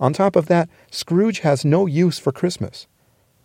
On 0.00 0.12
top 0.12 0.36
of 0.36 0.46
that, 0.46 0.70
Scrooge 0.90 1.40
has 1.40 1.66
no 1.66 1.84
use 1.84 2.18
for 2.18 2.32
Christmas. 2.32 2.86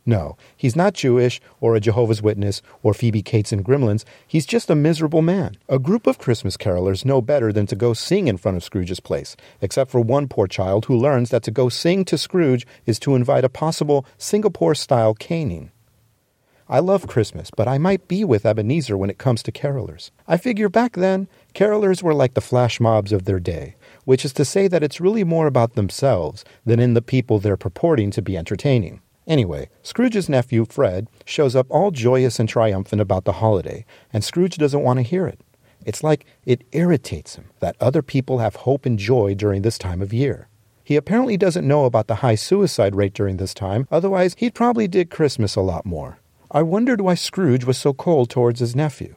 No, 0.06 0.38
he's 0.56 0.78
not 0.78 0.94
Jewish 0.94 1.42
or 1.60 1.76
a 1.76 1.82
Jehovah's 1.82 2.22
Witness 2.22 2.62
or 2.82 2.94
Phoebe 2.94 3.22
Cates 3.22 3.52
and 3.52 3.66
Gremlins. 3.66 4.06
He's 4.26 4.46
just 4.46 4.70
a 4.70 4.76
miserable 4.76 5.22
man. 5.22 5.58
A 5.68 5.78
group 5.78 6.08
of 6.08 6.18
Christmas 6.18 6.56
carolers 6.56 7.04
know 7.04 7.22
better 7.22 7.52
than 7.52 7.68
to 7.68 7.76
go 7.76 7.94
sing 7.94 8.30
in 8.30 8.38
front 8.38 8.56
of 8.56 8.64
Scrooge's 8.64 9.02
place, 9.02 9.36
except 9.62 9.92
for 9.92 10.00
one 10.00 10.30
poor 10.30 10.48
child 10.48 10.86
who 10.86 10.98
learns 10.98 11.32
that 11.32 11.44
to 11.44 11.52
go 11.52 11.68
sing 11.68 12.06
to 12.06 12.18
Scrooge 12.18 12.66
is 12.86 12.98
to 13.00 13.14
invite 13.14 13.44
a 13.44 13.50
possible 13.50 14.06
Singapore 14.18 14.74
style 14.74 15.14
caning. 15.14 15.70
I 16.72 16.78
love 16.78 17.08
Christmas, 17.08 17.50
but 17.50 17.68
I 17.68 17.80
might 17.80 18.08
be 18.08 18.24
with 18.24 18.46
Ebenezer 18.46 18.96
when 18.96 19.10
it 19.10 19.18
comes 19.18 19.42
to 19.42 19.52
carolers. 19.52 20.12
I 20.28 20.38
figure 20.38 20.70
back 20.70 20.94
then, 20.94 21.28
carolers 21.56 22.04
were 22.04 22.14
like 22.14 22.36
the 22.36 22.42
flash 22.42 22.80
mobs 22.80 23.12
of 23.12 23.26
their 23.26 23.40
day, 23.40 23.76
which 24.06 24.24
is 24.24 24.34
to 24.34 24.46
say 24.46 24.68
that 24.68 24.84
it's 24.84 25.02
really 25.02 25.24
more 25.24 25.48
about 25.48 25.74
themselves 25.74 26.46
than 26.68 26.80
in 26.80 26.94
the 26.94 27.02
people 27.02 27.40
they're 27.40 27.58
purporting 27.58 28.12
to 28.12 28.22
be 28.22 28.38
entertaining. 28.38 29.02
Anyway, 29.26 29.68
Scrooge's 29.82 30.30
nephew, 30.30 30.64
Fred, 30.64 31.08
shows 31.26 31.56
up 31.56 31.66
all 31.72 31.90
joyous 31.90 32.40
and 32.40 32.48
triumphant 32.48 33.02
about 33.02 33.26
the 33.26 33.34
holiday, 33.34 33.84
and 34.14 34.24
Scrooge 34.24 34.58
doesn't 34.58 34.84
want 34.84 34.98
to 34.98 35.04
hear 35.04 35.26
it. 35.26 35.40
It's 35.88 36.04
like 36.04 36.24
it 36.46 36.64
irritates 36.72 37.36
him 37.36 37.46
that 37.62 37.78
other 37.80 38.04
people 38.04 38.40
have 38.40 38.58
hope 38.58 38.86
and 38.86 39.00
joy 39.00 39.34
during 39.34 39.64
this 39.64 39.80
time 39.80 40.04
of 40.04 40.14
year. 40.14 40.50
He 40.84 40.96
apparently 40.96 41.36
doesn't 41.36 41.68
know 41.68 41.86
about 41.86 42.06
the 42.06 42.16
high 42.16 42.36
suicide 42.36 42.96
rate 42.96 43.14
during 43.16 43.38
this 43.38 43.56
time, 43.56 43.88
otherwise, 43.90 44.36
he'd 44.38 44.54
probably 44.54 44.88
dig 44.88 45.10
Christmas 45.10 45.56
a 45.56 45.62
lot 45.62 45.84
more. 45.84 46.20
I 46.52 46.64
wondered 46.64 47.00
why 47.00 47.14
Scrooge 47.14 47.64
was 47.64 47.78
so 47.78 47.94
cold 47.94 48.32
towards 48.32 48.60
his 48.60 48.76
nephew. 48.76 49.16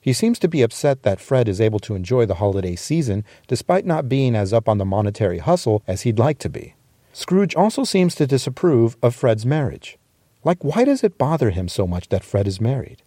He 0.00 0.12
seems 0.12 0.38
to 0.38 0.48
be 0.48 0.62
upset 0.62 1.02
that 1.02 1.20
Fred 1.20 1.48
is 1.48 1.60
able 1.60 1.80
to 1.80 1.96
enjoy 1.96 2.24
the 2.24 2.36
holiday 2.36 2.76
season 2.76 3.24
despite 3.48 3.84
not 3.84 4.08
being 4.08 4.36
as 4.36 4.52
up 4.52 4.68
on 4.68 4.78
the 4.78 4.84
monetary 4.84 5.38
hustle 5.38 5.82
as 5.88 6.02
he'd 6.02 6.20
like 6.20 6.38
to 6.38 6.48
be. 6.48 6.76
Scrooge 7.12 7.56
also 7.56 7.82
seems 7.82 8.14
to 8.14 8.28
disapprove 8.28 8.96
of 9.02 9.12
Fred's 9.12 9.44
marriage. 9.44 9.98
Like, 10.44 10.62
why 10.62 10.84
does 10.84 11.02
it 11.02 11.18
bother 11.18 11.50
him 11.50 11.66
so 11.66 11.84
much 11.84 12.10
that 12.10 12.22
Fred 12.22 12.46
is 12.46 12.60
married? 12.60 13.02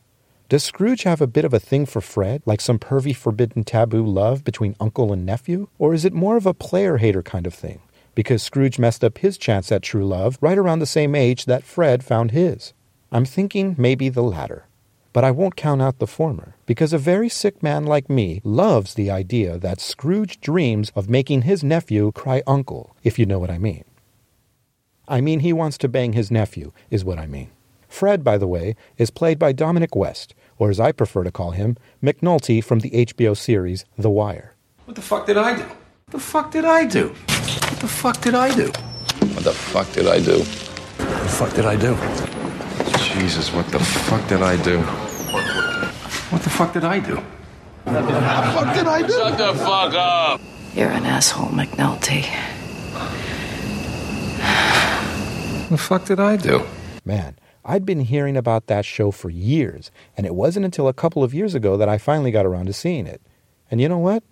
Does 0.50 0.66
Scrooge 0.66 1.04
have 1.04 1.22
a 1.22 1.28
bit 1.28 1.46
of 1.46 1.54
a 1.54 1.60
thing 1.62 1.86
for 1.86 2.02
Fred, 2.02 2.42
like 2.46 2.60
some 2.60 2.78
pervy 2.78 3.16
forbidden 3.16 3.64
taboo 3.64 4.06
love 4.06 4.44
between 4.44 4.76
uncle 4.82 5.14
and 5.14 5.26
nephew? 5.26 5.70
Or 5.80 5.94
is 5.94 6.04
it 6.04 6.12
more 6.12 6.36
of 6.36 6.46
a 6.46 6.54
player 6.54 6.98
hater 6.98 7.24
kind 7.24 7.48
of 7.48 7.54
thing? 7.54 7.80
Because 8.16 8.44
Scrooge 8.44 8.78
messed 8.78 9.02
up 9.02 9.20
his 9.20 9.38
chance 9.38 9.72
at 9.72 9.82
true 9.82 10.06
love 10.06 10.38
right 10.42 10.58
around 10.58 10.80
the 10.80 10.86
same 10.86 11.16
age 11.16 11.46
that 11.46 11.64
Fred 11.64 12.04
found 12.04 12.32
his. 12.32 12.74
I'm 13.14 13.26
thinking 13.26 13.76
maybe 13.78 14.08
the 14.08 14.24
latter. 14.24 14.68
But 15.12 15.26
I 15.26 15.32
won't 15.32 15.58
count 15.58 15.82
out 15.82 16.00
the 16.00 16.08
former, 16.08 16.56
because 16.66 16.94
a 16.94 16.98
very 16.98 17.28
sick 17.28 17.62
man 17.62 17.86
like 17.86 18.10
me 18.10 18.40
loves 18.46 18.94
the 18.94 19.12
idea 19.12 19.58
that 19.58 19.82
Scrooge 19.82 20.40
dreams 20.40 20.94
of 20.96 21.10
making 21.10 21.42
his 21.42 21.62
nephew 21.62 22.14
cry 22.14 22.42
uncle, 22.48 22.96
if 23.04 23.20
you 23.20 23.26
know 23.26 23.38
what 23.38 23.50
I 23.50 23.58
mean. 23.58 23.84
I 25.10 25.20
mean, 25.20 25.42
he 25.42 25.52
wants 25.52 25.78
to 25.80 25.90
bang 25.90 26.14
his 26.14 26.32
nephew, 26.32 26.72
is 26.90 27.04
what 27.04 27.20
I 27.20 27.28
mean. 27.28 27.50
Fred, 27.90 28.24
by 28.24 28.38
the 28.38 28.48
way, 28.48 28.78
is 28.98 29.12
played 29.12 29.38
by 29.38 29.52
Dominic 29.52 29.94
West, 29.94 30.34
or 30.58 30.70
as 30.70 30.80
I 30.80 30.94
prefer 30.94 31.26
to 31.26 31.32
call 31.32 31.52
him, 31.52 31.76
McNulty 32.02 32.64
from 32.64 32.80
the 32.80 32.92
HBO 32.92 33.36
series 33.36 33.84
The 33.98 34.10
Wire. 34.10 34.56
What 34.86 34.96
the 34.96 35.02
fuck 35.02 35.26
did 35.26 35.36
I 35.36 35.58
do? 35.58 35.64
What 35.64 36.12
the 36.12 36.20
fuck 36.20 36.52
did 36.52 36.64
I 36.64 36.86
do? 36.86 37.10
What 37.10 37.80
the 37.82 37.88
fuck 37.90 38.22
did 38.22 38.36
I 38.36 38.56
do? 38.56 38.72
What 39.34 39.44
the 39.44 39.52
fuck 39.52 39.92
did 39.92 40.08
I 40.08 40.20
do? 40.20 40.38
What 40.38 41.24
the 41.24 41.30
fuck 41.30 41.54
did 41.54 41.66
I 41.66 41.76
do? 41.76 42.31
Jesus, 43.22 43.54
what 43.54 43.68
the 43.68 43.78
fuck 43.78 44.28
did 44.28 44.42
I 44.42 44.60
do? 44.64 44.80
What 44.80 46.42
the 46.42 46.50
fuck 46.50 46.74
did 46.74 46.84
I 46.84 46.98
do? 46.98 47.18
What 47.18 47.94
the 47.94 48.02
fuck 48.02 48.76
did 48.76 48.88
I 48.88 49.04
do? 49.04 49.14
Shut 49.14 49.38
the 49.38 49.54
fuck 49.60 49.94
up! 49.94 50.42
You're 50.74 50.90
an 50.90 51.06
asshole, 51.06 51.50
McNulty. 51.50 52.24
The 55.70 55.78
fuck 55.78 56.06
did 56.06 56.20
I 56.20 56.36
do? 56.36 56.66
Man, 57.06 57.38
I'd 57.64 57.86
been 57.86 58.00
hearing 58.00 58.36
about 58.36 58.66
that 58.66 58.86
show 58.86 59.12
for 59.12 59.30
years, 59.30 59.92
and 60.18 60.26
it 60.26 60.34
wasn't 60.34 60.66
until 60.66 60.88
a 60.88 60.94
couple 60.94 61.24
of 61.24 61.32
years 61.32 61.54
ago 61.54 61.78
that 61.78 61.88
I 61.88 62.00
finally 62.00 62.32
got 62.32 62.48
around 62.48 62.66
to 62.66 62.74
seeing 62.74 63.06
it. 63.06 63.22
And 63.70 63.80
you 63.80 63.88
know 63.88 64.00
what? 64.00 64.24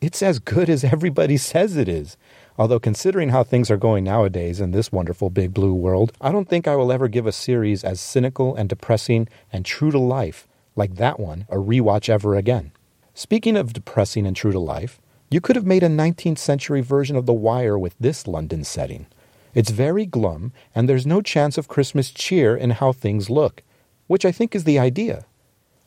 It's 0.00 0.22
as 0.22 0.38
good 0.38 0.70
as 0.70 0.84
everybody 0.84 1.36
says 1.52 1.76
it 1.76 1.86
is. 1.86 2.16
Although, 2.58 2.80
considering 2.80 3.28
how 3.28 3.42
things 3.42 3.70
are 3.70 3.76
going 3.76 4.04
nowadays 4.04 4.60
in 4.60 4.70
this 4.70 4.90
wonderful 4.90 5.28
big 5.28 5.52
blue 5.52 5.74
world, 5.74 6.12
I 6.20 6.32
don't 6.32 6.48
think 6.48 6.66
I 6.66 6.76
will 6.76 6.90
ever 6.90 7.08
give 7.08 7.26
a 7.26 7.32
series 7.32 7.84
as 7.84 8.00
cynical 8.00 8.54
and 8.54 8.68
depressing 8.68 9.28
and 9.52 9.64
true 9.64 9.90
to 9.90 9.98
life 9.98 10.48
like 10.74 10.96
that 10.96 11.18
one 11.18 11.46
a 11.48 11.56
rewatch 11.56 12.08
ever 12.08 12.34
again. 12.34 12.72
Speaking 13.14 13.56
of 13.56 13.72
depressing 13.72 14.26
and 14.26 14.36
true 14.36 14.52
to 14.52 14.58
life, 14.58 15.00
you 15.30 15.40
could 15.40 15.56
have 15.56 15.66
made 15.66 15.82
a 15.82 15.88
19th 15.88 16.38
century 16.38 16.80
version 16.80 17.16
of 17.16 17.26
The 17.26 17.32
Wire 17.32 17.78
with 17.78 17.94
this 17.98 18.26
London 18.26 18.62
setting. 18.62 19.06
It's 19.54 19.70
very 19.70 20.06
glum, 20.06 20.52
and 20.74 20.88
there's 20.88 21.06
no 21.06 21.22
chance 21.22 21.56
of 21.58 21.66
Christmas 21.66 22.10
cheer 22.10 22.54
in 22.56 22.70
how 22.70 22.92
things 22.92 23.30
look, 23.30 23.62
which 24.06 24.24
I 24.24 24.32
think 24.32 24.54
is 24.54 24.64
the 24.64 24.78
idea. 24.78 25.24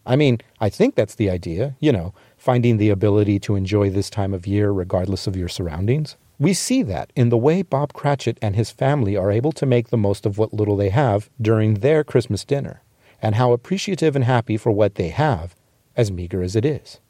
I 0.05 0.15
mean, 0.15 0.39
I 0.59 0.69
think 0.69 0.95
that's 0.95 1.15
the 1.15 1.29
idea, 1.29 1.75
you 1.79 1.91
know, 1.91 2.13
finding 2.39 2.77
the 2.77 2.89
ability 2.89 3.37
to 3.41 3.55
enjoy 3.55 3.89
this 3.89 4.09
time 4.09 4.33
of 4.33 4.47
year 4.47 4.71
regardless 4.71 5.27
of 5.27 5.35
your 5.35 5.49
surroundings. 5.49 6.15
We 6.39 6.53
see 6.53 6.83
that 6.83 7.11
in 7.15 7.27
the 7.27 7.37
way 7.37 7.61
Bob 7.61 7.91
Cratchit 7.91 8.39
and 8.41 8.55
his 8.55 8.71
family 8.71 9.17
are 9.17 9.29
able 9.29 9.51
to 9.51 9.65
make 9.65 9.89
the 9.89 9.97
most 9.97 10.25
of 10.25 10.37
what 10.37 10.53
little 10.53 10.77
they 10.77 10.89
have 10.89 11.29
during 11.41 11.75
their 11.75 12.05
Christmas 12.05 12.45
dinner, 12.45 12.81
and 13.21 13.35
how 13.35 13.51
appreciative 13.51 14.15
and 14.15 14.23
happy 14.23 14.55
for 14.55 14.71
what 14.71 14.95
they 14.95 15.09
have, 15.09 15.53
as 15.97 16.11
meager 16.11 16.41
as 16.41 16.55
it 16.55 16.63
is. 16.63 17.01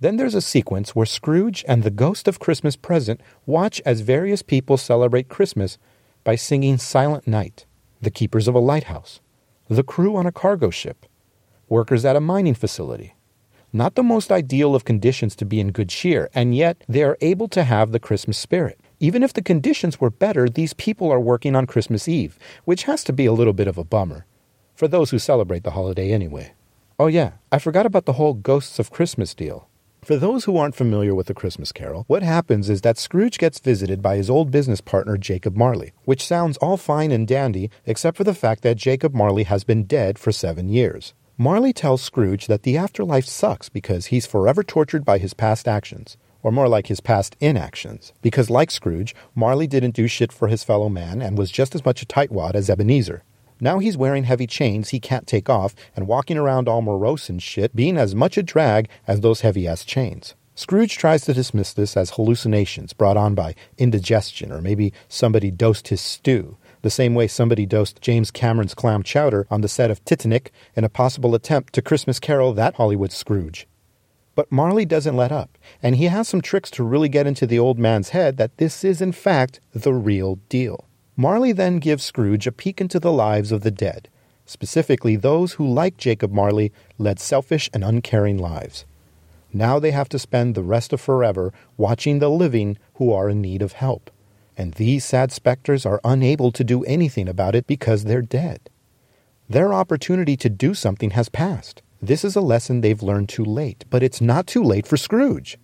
Then 0.00 0.16
there's 0.16 0.34
a 0.34 0.40
sequence 0.40 0.94
where 0.94 1.06
Scrooge 1.06 1.64
and 1.68 1.84
the 1.84 1.90
ghost 1.90 2.26
of 2.26 2.40
Christmas 2.40 2.74
present 2.74 3.20
watch 3.46 3.80
as 3.86 4.00
various 4.00 4.42
people 4.42 4.76
celebrate 4.76 5.28
Christmas 5.28 5.78
by 6.24 6.34
singing 6.34 6.76
Silent 6.78 7.28
Night, 7.28 7.64
the 8.02 8.10
keepers 8.10 8.48
of 8.48 8.56
a 8.56 8.58
lighthouse, 8.58 9.20
the 9.68 9.84
crew 9.84 10.16
on 10.16 10.26
a 10.26 10.32
cargo 10.32 10.68
ship, 10.70 11.06
workers 11.68 12.04
at 12.04 12.16
a 12.16 12.20
mining 12.20 12.54
facility. 12.54 13.13
Not 13.76 13.96
the 13.96 14.04
most 14.04 14.30
ideal 14.30 14.76
of 14.76 14.84
conditions 14.84 15.34
to 15.34 15.44
be 15.44 15.58
in 15.58 15.72
good 15.72 15.88
cheer, 15.88 16.30
and 16.32 16.54
yet 16.54 16.84
they 16.88 17.02
are 17.02 17.18
able 17.20 17.48
to 17.48 17.64
have 17.64 17.90
the 17.90 17.98
Christmas 17.98 18.38
spirit. 18.38 18.78
Even 19.00 19.24
if 19.24 19.32
the 19.32 19.42
conditions 19.42 20.00
were 20.00 20.10
better, 20.10 20.48
these 20.48 20.74
people 20.74 21.10
are 21.10 21.18
working 21.18 21.56
on 21.56 21.66
Christmas 21.66 22.06
Eve, 22.06 22.38
which 22.64 22.84
has 22.84 23.02
to 23.02 23.12
be 23.12 23.26
a 23.26 23.32
little 23.32 23.52
bit 23.52 23.66
of 23.66 23.76
a 23.76 23.82
bummer. 23.82 24.26
For 24.76 24.86
those 24.86 25.10
who 25.10 25.18
celebrate 25.18 25.64
the 25.64 25.72
holiday 25.72 26.12
anyway. 26.12 26.52
Oh, 27.00 27.08
yeah, 27.08 27.32
I 27.50 27.58
forgot 27.58 27.84
about 27.84 28.04
the 28.04 28.12
whole 28.12 28.34
Ghosts 28.34 28.78
of 28.78 28.92
Christmas 28.92 29.34
deal. 29.34 29.68
For 30.04 30.16
those 30.16 30.44
who 30.44 30.56
aren't 30.56 30.76
familiar 30.76 31.12
with 31.12 31.26
the 31.26 31.34
Christmas 31.34 31.72
Carol, 31.72 32.04
what 32.06 32.22
happens 32.22 32.70
is 32.70 32.82
that 32.82 32.96
Scrooge 32.96 33.38
gets 33.38 33.58
visited 33.58 34.00
by 34.00 34.14
his 34.14 34.30
old 34.30 34.52
business 34.52 34.80
partner 34.80 35.16
Jacob 35.16 35.56
Marley, 35.56 35.92
which 36.04 36.24
sounds 36.24 36.56
all 36.58 36.76
fine 36.76 37.10
and 37.10 37.26
dandy 37.26 37.70
except 37.86 38.16
for 38.16 38.22
the 38.22 38.34
fact 38.34 38.62
that 38.62 38.76
Jacob 38.76 39.14
Marley 39.14 39.42
has 39.42 39.64
been 39.64 39.82
dead 39.82 40.16
for 40.16 40.30
seven 40.30 40.68
years. 40.68 41.12
Marley 41.36 41.72
tells 41.72 42.00
Scrooge 42.00 42.46
that 42.46 42.62
the 42.62 42.76
afterlife 42.76 43.24
sucks 43.24 43.68
because 43.68 44.06
he's 44.06 44.24
forever 44.24 44.62
tortured 44.62 45.04
by 45.04 45.18
his 45.18 45.34
past 45.34 45.66
actions, 45.66 46.16
or 46.44 46.52
more 46.52 46.68
like 46.68 46.86
his 46.86 47.00
past 47.00 47.34
inactions. 47.40 48.12
Because, 48.22 48.50
like 48.50 48.70
Scrooge, 48.70 49.16
Marley 49.34 49.66
didn't 49.66 49.96
do 49.96 50.06
shit 50.06 50.30
for 50.32 50.46
his 50.46 50.62
fellow 50.62 50.88
man 50.88 51.20
and 51.20 51.36
was 51.36 51.50
just 51.50 51.74
as 51.74 51.84
much 51.84 52.02
a 52.02 52.06
tightwad 52.06 52.54
as 52.54 52.70
Ebenezer. 52.70 53.24
Now 53.58 53.80
he's 53.80 53.96
wearing 53.96 54.24
heavy 54.24 54.46
chains 54.46 54.90
he 54.90 55.00
can't 55.00 55.26
take 55.26 55.50
off 55.50 55.74
and 55.96 56.06
walking 56.06 56.38
around 56.38 56.68
all 56.68 56.82
morose 56.82 57.28
and 57.28 57.42
shit, 57.42 57.74
being 57.74 57.96
as 57.96 58.14
much 58.14 58.38
a 58.38 58.42
drag 58.44 58.88
as 59.08 59.20
those 59.20 59.40
heavy 59.40 59.66
ass 59.66 59.84
chains. 59.84 60.36
Scrooge 60.54 60.96
tries 60.96 61.24
to 61.24 61.34
dismiss 61.34 61.72
this 61.72 61.96
as 61.96 62.10
hallucinations 62.10 62.92
brought 62.92 63.16
on 63.16 63.34
by 63.34 63.56
indigestion, 63.76 64.52
or 64.52 64.60
maybe 64.60 64.92
somebody 65.08 65.50
dosed 65.50 65.88
his 65.88 66.00
stew, 66.00 66.56
the 66.84 66.90
same 66.90 67.14
way 67.14 67.26
somebody 67.26 67.64
dosed 67.64 68.02
James 68.02 68.30
Cameron's 68.30 68.74
clam 68.74 69.02
chowder 69.02 69.46
on 69.50 69.62
the 69.62 69.68
set 69.68 69.90
of 69.90 70.04
Titanic 70.04 70.52
in 70.76 70.84
a 70.84 70.90
possible 70.90 71.34
attempt 71.34 71.72
to 71.72 71.80
Christmas 71.80 72.20
carol 72.20 72.52
that 72.52 72.74
Hollywood 72.74 73.10
Scrooge. 73.10 73.66
But 74.34 74.52
Marley 74.52 74.84
doesn't 74.84 75.16
let 75.16 75.32
up, 75.32 75.56
and 75.82 75.96
he 75.96 76.04
has 76.04 76.28
some 76.28 76.42
tricks 76.42 76.70
to 76.72 76.84
really 76.84 77.08
get 77.08 77.26
into 77.26 77.46
the 77.46 77.58
old 77.58 77.78
man's 77.78 78.10
head 78.10 78.36
that 78.36 78.58
this 78.58 78.84
is, 78.84 79.00
in 79.00 79.12
fact, 79.12 79.60
the 79.72 79.94
real 79.94 80.38
deal. 80.50 80.84
Marley 81.16 81.52
then 81.52 81.78
gives 81.78 82.04
Scrooge 82.04 82.46
a 82.46 82.52
peek 82.52 82.82
into 82.82 83.00
the 83.00 83.12
lives 83.12 83.50
of 83.50 83.62
the 83.62 83.70
dead, 83.70 84.10
specifically 84.44 85.16
those 85.16 85.54
who, 85.54 85.66
like 85.66 85.96
Jacob 85.96 86.32
Marley, 86.32 86.70
led 86.98 87.18
selfish 87.18 87.70
and 87.72 87.82
uncaring 87.82 88.36
lives. 88.36 88.84
Now 89.54 89.78
they 89.78 89.92
have 89.92 90.10
to 90.10 90.18
spend 90.18 90.54
the 90.54 90.62
rest 90.62 90.92
of 90.92 91.00
forever 91.00 91.50
watching 91.78 92.18
the 92.18 92.28
living 92.28 92.76
who 92.96 93.10
are 93.10 93.30
in 93.30 93.40
need 93.40 93.62
of 93.62 93.72
help, 93.72 94.10
and 94.56 94.74
these 94.74 95.04
sad 95.04 95.32
specters 95.32 95.84
are 95.84 96.00
unable 96.04 96.52
to 96.52 96.64
do 96.64 96.84
anything 96.84 97.28
about 97.28 97.54
it 97.54 97.66
because 97.66 98.04
they're 98.04 98.22
dead. 98.22 98.70
Their 99.48 99.72
opportunity 99.72 100.36
to 100.38 100.48
do 100.48 100.74
something 100.74 101.10
has 101.10 101.28
passed. 101.28 101.82
This 102.00 102.24
is 102.24 102.36
a 102.36 102.40
lesson 102.40 102.80
they've 102.80 103.02
learned 103.02 103.28
too 103.28 103.44
late, 103.44 103.84
but 103.90 104.02
it's 104.02 104.20
not 104.20 104.46
too 104.46 104.62
late 104.62 104.86
for 104.86 104.96
Scrooge. 104.96 105.58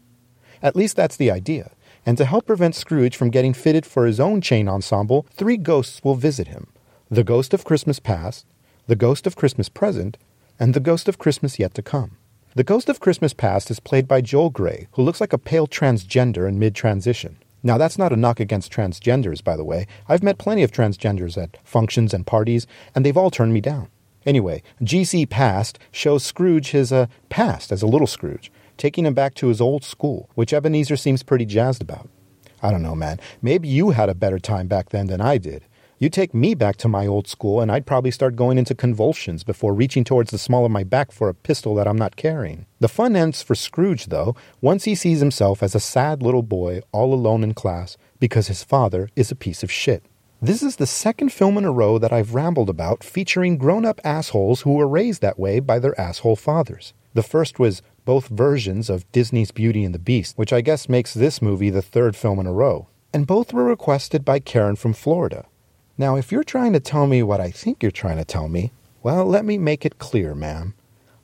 At 0.63 0.77
least 0.77 0.97
that's 0.97 1.17
the 1.17 1.31
idea 1.31 1.71
and 2.07 2.17
to 2.19 2.25
help 2.25 2.47
prevent 2.47 2.75
Scrooge 2.75 3.17
from 3.17 3.31
getting 3.31 3.53
fitted 3.53 3.85
for 3.85 4.07
his 4.07 4.21
own 4.21 4.41
chain 4.41 4.69
ensemble, 4.69 5.27
three 5.31 5.57
ghosts 5.57 6.03
will 6.03 6.15
visit 6.15 6.49
him 6.49 6.69
the 7.13 7.25
ghost 7.25 7.53
of 7.53 7.65
Christmas 7.65 7.99
past, 7.99 8.47
the 8.87 8.95
ghost 8.95 9.27
of 9.27 9.35
Christmas 9.35 9.69
present, 9.69 10.17
and 10.61 10.75
the 10.75 10.81
ghost 10.81 11.09
of 11.09 11.19
Christmas 11.19 11.59
yet 11.59 11.75
to 11.75 11.83
come. 11.83 12.17
The 12.55 12.63
ghost 12.63 12.89
of 12.89 13.01
Christmas 13.01 13.33
past 13.33 13.69
is 13.69 13.81
played 13.81 14.07
by 14.07 14.21
Joel 14.21 14.51
Grey, 14.51 14.87
who 14.93 15.03
looks 15.03 15.21
like 15.21 15.33
a 15.33 15.39
pale 15.39 15.67
transgender 15.67 16.49
in 16.49 16.59
mid 16.59 16.75
transition. 16.75 17.39
Now, 17.63 17.77
that's 17.79 17.99
not 17.99 18.13
a 18.13 18.17
knock 18.17 18.41
against 18.41 18.73
transgenders, 18.73 19.45
by 19.45 19.57
the 19.57 19.65
way. 19.65 19.87
I've 20.09 20.23
met 20.23 20.39
plenty 20.39 20.63
of 20.63 20.73
transgenders 20.73 21.41
at 21.41 21.59
functions 21.63 22.15
and 22.15 22.27
parties, 22.27 22.67
and 22.95 23.05
they've 23.05 23.17
all 23.17 23.31
turned 23.31 23.53
me 23.53 23.61
down. 23.61 23.89
Anyway, 24.27 24.63
GC 24.83 25.29
Past 25.29 25.79
shows 25.91 26.25
Scrooge 26.25 26.71
his 26.71 26.93
uh, 26.93 27.07
past 27.29 27.73
as 27.73 27.83
a 27.83 27.87
little 27.87 28.07
Scrooge, 28.07 28.53
taking 28.77 29.07
him 29.07 29.15
back 29.15 29.35
to 29.35 29.49
his 29.49 29.61
old 29.61 29.85
school, 29.85 30.29
which 30.35 30.53
Ebenezer 30.53 30.97
seems 30.97 31.23
pretty 31.23 31.47
jazzed 31.47 31.83
about. 31.83 32.09
I 32.63 32.71
don't 32.71 32.83
know, 32.83 32.95
man. 32.95 33.19
Maybe 33.41 33.69
you 33.69 33.91
had 33.91 34.09
a 34.09 34.15
better 34.15 34.39
time 34.39 34.67
back 34.67 34.91
then 34.91 35.07
than 35.07 35.21
I 35.21 35.39
did. 35.39 35.65
You 36.01 36.09
take 36.09 36.33
me 36.33 36.55
back 36.55 36.77
to 36.77 36.89
my 36.89 37.07
old 37.07 37.29
school, 37.29 37.61
and 37.61 37.71
I'd 37.71 37.85
probably 37.85 38.11
start 38.11 38.35
going 38.35 38.57
into 38.57 38.75
convulsions 38.75 39.45
before 39.45 39.75
reaching 39.75 40.03
towards 40.03 40.31
the 40.31 40.39
small 40.39 40.65
of 40.65 40.71
my 40.71 40.83
back 40.83 41.13
for 41.13 41.29
a 41.29 41.35
pistol 41.35 41.75
that 41.75 41.87
I'm 41.87 41.99
not 41.99 42.17
carrying. 42.17 42.65
The 42.79 42.89
fun 42.89 43.15
ends 43.15 43.43
for 43.43 43.55
Scrooge, 43.55 44.07
though, 44.07 44.35
once 44.63 44.85
he 44.85 44.95
sees 44.95 45.21
himself 45.21 45.63
as 45.63 45.75
a 45.75 45.79
sad 45.79 46.23
little 46.23 46.43
boy 46.43 46.81
all 46.91 47.13
alone 47.13 47.45
in 47.45 47.53
class 47.53 47.99
because 48.19 48.49
his 48.49 48.65
father 48.65 49.11
is 49.15 49.31
a 49.31 49.37
piece 49.37 49.63
of 49.63 49.71
shit. 49.71 50.03
This 50.41 50.63
is 50.63 50.77
the 50.77 50.87
second 50.87 51.35
film 51.35 51.59
in 51.59 51.67
a 51.67 51.71
row 51.71 51.99
that 51.99 52.15
I've 52.15 52.35
rambled 52.35 52.71
about 52.71 53.05
featuring 53.05 53.59
grown 53.59 53.85
up 53.85 54.01
assholes 54.03 54.63
who 54.63 54.73
were 54.73 54.89
raised 54.89 55.21
that 55.21 55.39
way 55.39 55.61
by 55.61 55.79
their 55.79 56.01
asshole 56.01 56.37
fathers. 56.37 56.95
The 57.13 57.23
first 57.23 57.59
was 57.59 57.83
both 58.07 58.29
versions 58.29 58.89
of 58.89 59.05
Disney's 59.13 59.51
Beauty 59.51 59.85
and 59.85 59.95
the 59.95 59.99
Beast, 59.99 60.39
which 60.39 60.55
I 60.55 60.63
guess 60.63 60.89
makes 60.89 61.13
this 61.13 61.43
movie 61.43 61.69
the 61.69 61.83
third 61.83 62.17
film 62.17 62.39
in 62.39 62.47
a 62.47 62.55
row. 62.55 62.89
And 63.13 63.27
both 63.27 63.53
were 63.53 63.65
requested 63.65 64.25
by 64.25 64.39
Karen 64.39 64.77
from 64.77 64.95
Florida. 64.95 65.45
Now, 66.01 66.17
if 66.17 66.33
you're 66.33 66.45
trying 66.45 66.73
to 66.73 66.81
tell 66.81 67.07
me 67.07 67.23
what 67.23 67.43
I 67.43 67.51
think 67.51 67.83
you're 67.83 67.93
trying 67.93 68.17
to 68.17 68.25
tell 68.25 68.49
me, 68.49 68.73
well, 69.03 69.27
let 69.27 69.45
me 69.45 69.59
make 69.59 69.85
it 69.85 69.99
clear, 69.99 70.35
ma'am. 70.35 70.73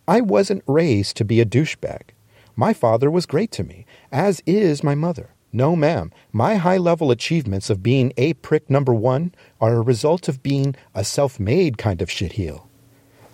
I 0.06 0.20
wasn't 0.20 0.64
raised 0.66 1.16
to 1.16 1.24
be 1.24 1.40
a 1.40 1.46
douchebag. 1.46 2.10
My 2.56 2.74
father 2.74 3.10
was 3.10 3.24
great 3.24 3.50
to 3.52 3.64
me, 3.64 3.86
as 4.12 4.42
is 4.44 4.84
my 4.84 4.94
mother. 4.94 5.30
No, 5.50 5.76
ma'am. 5.76 6.12
My 6.30 6.56
high 6.56 6.76
level 6.76 7.10
achievements 7.10 7.70
of 7.70 7.82
being 7.82 8.12
a 8.18 8.34
prick 8.34 8.68
number 8.68 8.92
one 8.92 9.34
are 9.62 9.76
a 9.76 9.80
result 9.80 10.28
of 10.28 10.42
being 10.42 10.76
a 10.94 11.04
self 11.04 11.40
made 11.40 11.78
kind 11.78 12.02
of 12.02 12.10
shitheel. 12.10 12.66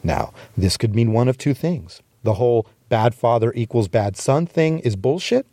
Now, 0.04 0.32
this 0.56 0.76
could 0.76 0.94
mean 0.94 1.10
one 1.10 1.26
of 1.26 1.38
two 1.38 1.54
things. 1.54 2.02
The 2.22 2.34
whole 2.34 2.68
bad 2.88 3.16
father 3.16 3.52
equals 3.56 3.88
bad 3.88 4.16
son 4.16 4.46
thing 4.46 4.78
is 4.78 4.94
bullshit. 4.94 5.48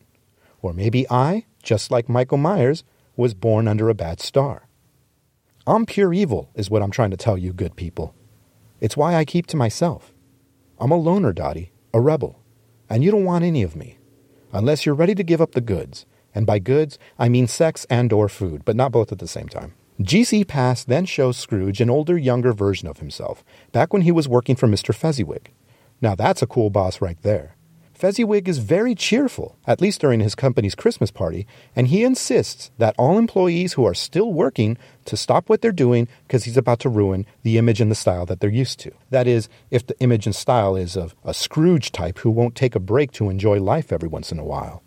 Or 0.62 0.72
maybe 0.72 1.10
I, 1.10 1.46
just 1.64 1.90
like 1.90 2.08
Michael 2.08 2.38
Myers, 2.38 2.84
was 3.18 3.34
born 3.34 3.68
under 3.68 3.90
a 3.90 3.96
bad 3.96 4.22
star. 4.22 4.69
I'm 5.70 5.86
pure 5.86 6.12
evil, 6.16 6.50
is 6.56 6.72
what 6.72 6.82
I'm 6.82 6.90
trying 6.90 7.12
to 7.12 7.18
tell 7.18 7.38
you, 7.38 7.54
good 7.54 7.76
people. 7.76 8.16
It's 8.82 8.98
why 8.98 9.14
I 9.14 9.24
keep 9.24 9.46
to 9.48 9.56
myself. 9.56 10.12
I'm 10.80 10.90
a 10.90 10.96
loner, 10.96 11.32
Dottie, 11.32 11.72
a 11.94 12.02
rebel, 12.02 12.42
and 12.90 13.04
you 13.04 13.12
don't 13.12 13.24
want 13.24 13.44
any 13.44 13.62
of 13.62 13.76
me, 13.76 14.00
unless 14.52 14.84
you're 14.84 14.96
ready 14.96 15.14
to 15.14 15.24
give 15.24 15.42
up 15.42 15.52
the 15.52 15.62
goods. 15.62 16.08
And 16.34 16.48
by 16.48 16.58
goods, 16.58 16.98
I 17.20 17.30
mean 17.30 17.46
sex 17.46 17.86
and 17.88 18.12
or 18.12 18.28
food, 18.30 18.66
but 18.66 18.76
not 18.76 18.92
both 18.92 19.12
at 19.12 19.20
the 19.20 19.28
same 19.28 19.48
time. 19.48 19.76
GC 20.02 20.48
Past 20.48 20.88
then 20.88 21.06
shows 21.06 21.38
Scrooge 21.38 21.82
an 21.82 21.92
older, 21.92 22.18
younger 22.18 22.52
version 22.52 22.88
of 22.88 22.98
himself, 22.98 23.44
back 23.72 23.94
when 23.94 24.02
he 24.02 24.12
was 24.12 24.28
working 24.28 24.56
for 24.56 24.68
Mr. 24.68 24.96
Fezziwig. 24.96 25.52
Now 26.02 26.16
that's 26.16 26.42
a 26.42 26.48
cool 26.48 26.72
boss 26.72 27.00
right 27.00 27.22
there. 27.22 27.58
Fezziwig 28.00 28.48
is 28.48 28.60
very 28.60 28.96
cheerful, 28.96 29.58
at 29.68 29.82
least 29.82 30.00
during 30.00 30.22
his 30.22 30.34
company's 30.34 30.74
Christmas 30.74 31.12
party, 31.12 31.46
and 31.76 31.90
he 31.90 32.06
insists 32.06 32.72
that 32.78 32.96
all 32.98 33.18
employees 33.18 33.74
who 33.74 33.84
are 33.84 33.94
still 33.94 34.32
working 34.32 34.78
to 35.04 35.18
stop 35.18 35.50
what 35.50 35.62
they're 35.62 35.74
doing 35.74 36.08
because 36.26 36.46
he's 36.46 36.56
about 36.56 36.80
to 36.80 36.88
ruin 36.88 37.26
the 37.44 37.58
image 37.58 37.82
and 37.82 37.92
the 37.92 37.96
style 37.96 38.26
that 38.26 38.40
they're 38.40 38.50
used 38.50 38.80
to. 38.80 38.92
That 39.10 39.28
is, 39.28 39.50
if 39.70 39.86
the 39.86 40.00
image 40.00 40.26
and 40.26 40.34
style 40.34 40.78
is 40.78 40.96
of 40.96 41.14
a 41.26 41.34
Scrooge 41.34 41.92
type 41.92 42.20
who 42.20 42.32
won't 42.32 42.56
take 42.56 42.74
a 42.74 42.80
break 42.80 43.12
to 43.12 43.30
enjoy 43.30 43.60
life 43.60 43.92
every 43.92 44.08
once 44.08 44.32
in 44.32 44.40
a 44.40 44.46
while. 44.46 44.82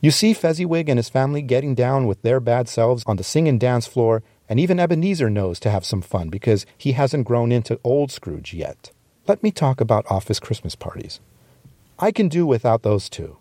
You 0.00 0.10
see 0.10 0.32
Fezziwig 0.32 0.88
and 0.88 0.98
his 0.98 1.10
family 1.10 1.42
getting 1.42 1.74
down 1.74 2.06
with 2.06 2.22
their 2.22 2.40
bad 2.40 2.70
selves 2.70 3.04
on 3.06 3.16
the 3.16 3.24
sing 3.24 3.46
and 3.46 3.60
dance 3.60 3.86
floor, 3.86 4.22
and 4.48 4.58
even 4.58 4.80
Ebenezer 4.80 5.28
knows 5.28 5.60
to 5.60 5.70
have 5.70 5.84
some 5.84 6.00
fun 6.00 6.30
because 6.30 6.64
he 6.78 6.92
hasn't 6.92 7.26
grown 7.26 7.52
into 7.52 7.78
old 7.84 8.10
Scrooge 8.10 8.54
yet. 8.54 8.90
Let 9.28 9.42
me 9.42 9.50
talk 9.50 9.82
about 9.82 10.10
office 10.10 10.40
Christmas 10.40 10.74
parties. 10.74 11.20
I 12.04 12.12
can 12.12 12.28
do 12.28 12.44
without 12.44 12.82
those 12.82 13.08
two. 13.08 13.38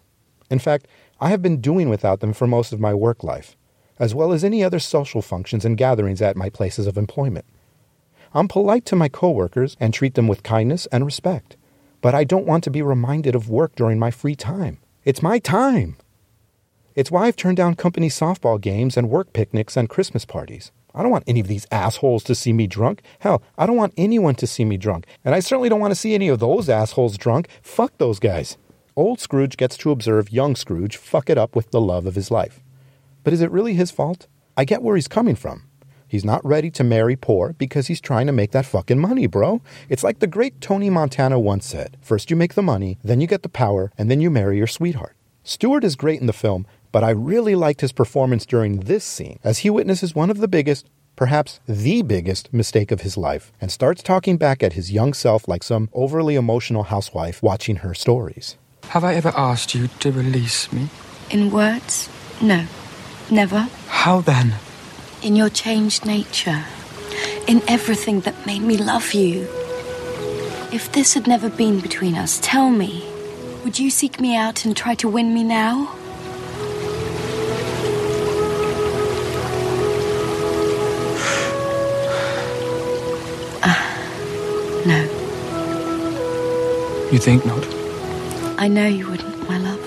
In 0.50 0.58
fact, 0.58 0.88
I 1.19 1.28
have 1.32 1.41
been 1.41 1.60
doing 1.60 1.89
without 1.89 2.21
them 2.21 2.32
for 2.32 2.47
most 2.47 2.71
of 2.71 2.80
my 2.80 2.93
work 2.93 3.21
life, 3.21 3.58
as 3.99 4.15
well 4.15 4.32
as 4.32 4.41
any 4.41 4.63
other 4.63 4.80
social 4.80 5.21
functions 5.21 5.65
and 5.65 5.78
gatherings 5.78 6.21
at 6.21 6.38
my 6.38 6.47
places 6.47 6.88
of 6.88 6.97
employment. 6.97 7.43
I'm 8.34 8.47
polite 8.47 8.86
to 8.86 8.95
my 8.95 9.10
coworkers 9.10 9.76
and 9.82 9.93
treat 9.93 10.13
them 10.13 10.30
with 10.30 10.43
kindness 10.43 10.86
and 10.93 11.04
respect, 11.04 11.58
but 11.99 12.15
I 12.15 12.23
don't 12.23 12.45
want 12.45 12.63
to 12.63 12.71
be 12.71 12.82
reminded 12.82 13.36
of 13.36 13.49
work 13.49 13.76
during 13.76 13.99
my 13.99 14.12
free 14.12 14.34
time. 14.34 14.78
It's 15.04 15.21
my 15.21 15.39
time. 15.39 15.97
It's 16.95 17.12
why 17.12 17.28
I've 17.28 17.36
turned 17.36 17.58
down 17.58 17.76
company 17.76 18.08
softball 18.08 18.62
games 18.62 18.95
and 18.95 19.10
work 19.10 19.34
picnics 19.34 19.76
and 19.76 19.89
Christmas 19.89 20.23
parties. 20.23 20.71
I 20.95 21.01
don't 21.01 21.12
want 21.12 21.23
any 21.27 21.39
of 21.39 21.47
these 21.47 21.67
assholes 21.71 22.23
to 22.25 22.36
see 22.36 22.53
me 22.53 22.67
drunk. 22.67 23.01
Hell, 23.19 23.41
I 23.58 23.65
don't 23.65 23.77
want 23.77 23.93
anyone 23.97 24.36
to 24.36 24.47
see 24.47 24.63
me 24.63 24.77
drunk. 24.77 25.06
And 25.25 25.34
I 25.34 25.39
certainly 25.39 25.69
don't 25.69 25.79
want 25.79 25.91
to 25.91 25.99
see 25.99 26.13
any 26.13 26.27
of 26.27 26.39
those 26.39 26.69
assholes 26.69 27.17
drunk. 27.17 27.47
Fuck 27.62 27.97
those 27.97 28.19
guys. 28.19 28.58
Old 28.95 29.19
Scrooge 29.19 29.58
gets 29.58 29.75
to 29.77 29.91
observe 29.91 30.32
young 30.32 30.56
Scrooge 30.56 30.97
fuck 30.97 31.29
it 31.29 31.38
up 31.38 31.56
with 31.56 31.71
the 31.71 31.82
love 31.82 32.06
of 32.06 32.15
his 32.15 32.29
life. 32.29 32.62
But 33.23 33.34
is 33.34 33.41
it 33.41 33.51
really 33.51 33.73
his 33.73 33.89
fault? 33.89 34.27
I 34.56 34.65
get 34.65 34.84
where 34.84 34.95
he's 34.95 35.08
coming 35.08 35.36
from. 35.36 35.63
He's 36.08 36.23
not 36.23 36.45
ready 36.45 36.69
to 36.69 36.84
marry 36.84 37.15
poor 37.15 37.53
because 37.53 37.88
he's 37.88 37.99
trying 37.99 38.27
to 38.27 38.32
make 38.32 38.51
that 38.51 38.67
fucking 38.67 38.99
money, 38.99 39.25
bro. 39.25 39.63
It's 39.89 40.03
like 40.03 40.19
the 40.19 40.27
great 40.27 40.62
Tony 40.62 40.91
Montana 40.91 41.39
once 41.39 41.65
said 41.65 41.97
first 42.01 42.29
you 42.29 42.36
make 42.36 42.53
the 42.53 42.62
money, 42.62 42.99
then 43.03 43.19
you 43.19 43.25
get 43.25 43.41
the 43.41 43.49
power, 43.49 43.91
and 43.97 44.12
then 44.12 44.21
you 44.21 44.29
marry 44.29 44.58
your 44.58 44.67
sweetheart. 44.67 45.15
Stewart 45.43 45.84
is 45.84 45.95
great 45.95 46.21
in 46.21 46.27
the 46.27 46.32
film, 46.32 46.67
but 46.93 47.03
I 47.03 47.10
really 47.10 47.56
liked 47.56 47.82
his 47.82 47.91
performance 47.91 48.45
during 48.45 48.82
this 48.82 49.03
scene 49.03 49.39
as 49.43 49.58
he 49.60 49.69
witnesses 49.69 50.15
one 50.15 50.29
of 50.29 50.38
the 50.38 50.47
biggest, 50.47 50.88
perhaps 51.15 51.60
the 51.67 52.03
biggest, 52.03 52.53
mistake 52.53 52.91
of 52.91 53.01
his 53.01 53.17
life 53.17 53.51
and 53.60 53.71
starts 53.71 54.03
talking 54.03 54.38
back 54.38 54.62
at 54.63 54.73
his 54.73 54.91
young 54.91 55.13
self 55.13 55.47
like 55.47 55.63
some 55.63 55.89
overly 55.91 56.36
emotional 56.36 56.84
housewife 56.84 57.41
watching 57.41 57.77
her 57.77 57.95
stories. 57.95 58.58
Have 58.89 59.03
I 59.03 59.15
ever 59.15 59.34
asked 59.36 59.73
you 59.73 59.88
to 59.88 60.12
release 60.12 60.71
me? 60.71 60.89
In 61.32 61.51
words? 61.51 62.10
No. 62.41 62.67
Never. 63.32 63.67
How 63.88 64.21
then? 64.21 64.53
In 65.23 65.36
your 65.36 65.49
changed 65.49 66.06
nature. 66.06 66.63
In 67.47 67.63
everything 67.67 68.19
that 68.21 68.45
made 68.45 68.62
me 68.62 68.77
love 68.77 69.13
you. 69.13 69.47
If 70.71 70.91
this 70.91 71.15
had 71.15 71.25
never 71.25 71.49
been 71.49 71.79
between 71.79 72.13
us, 72.15 72.39
tell 72.43 72.69
me, 72.69 73.03
would 73.63 73.79
you 73.79 73.89
seek 73.89 74.19
me 74.19 74.36
out 74.36 74.63
and 74.63 74.77
try 74.77 74.93
to 74.95 75.10
win 75.10 75.34
me 75.34 75.43
now? 75.43 75.95
No. 84.86 84.99
You 87.10 87.17
think 87.17 87.45
not? 87.45 87.65
I 88.58 88.67
know 88.67 88.86
you 88.86 89.10
wouldn't, 89.10 89.47
my 89.47 89.58
love. 89.58 89.80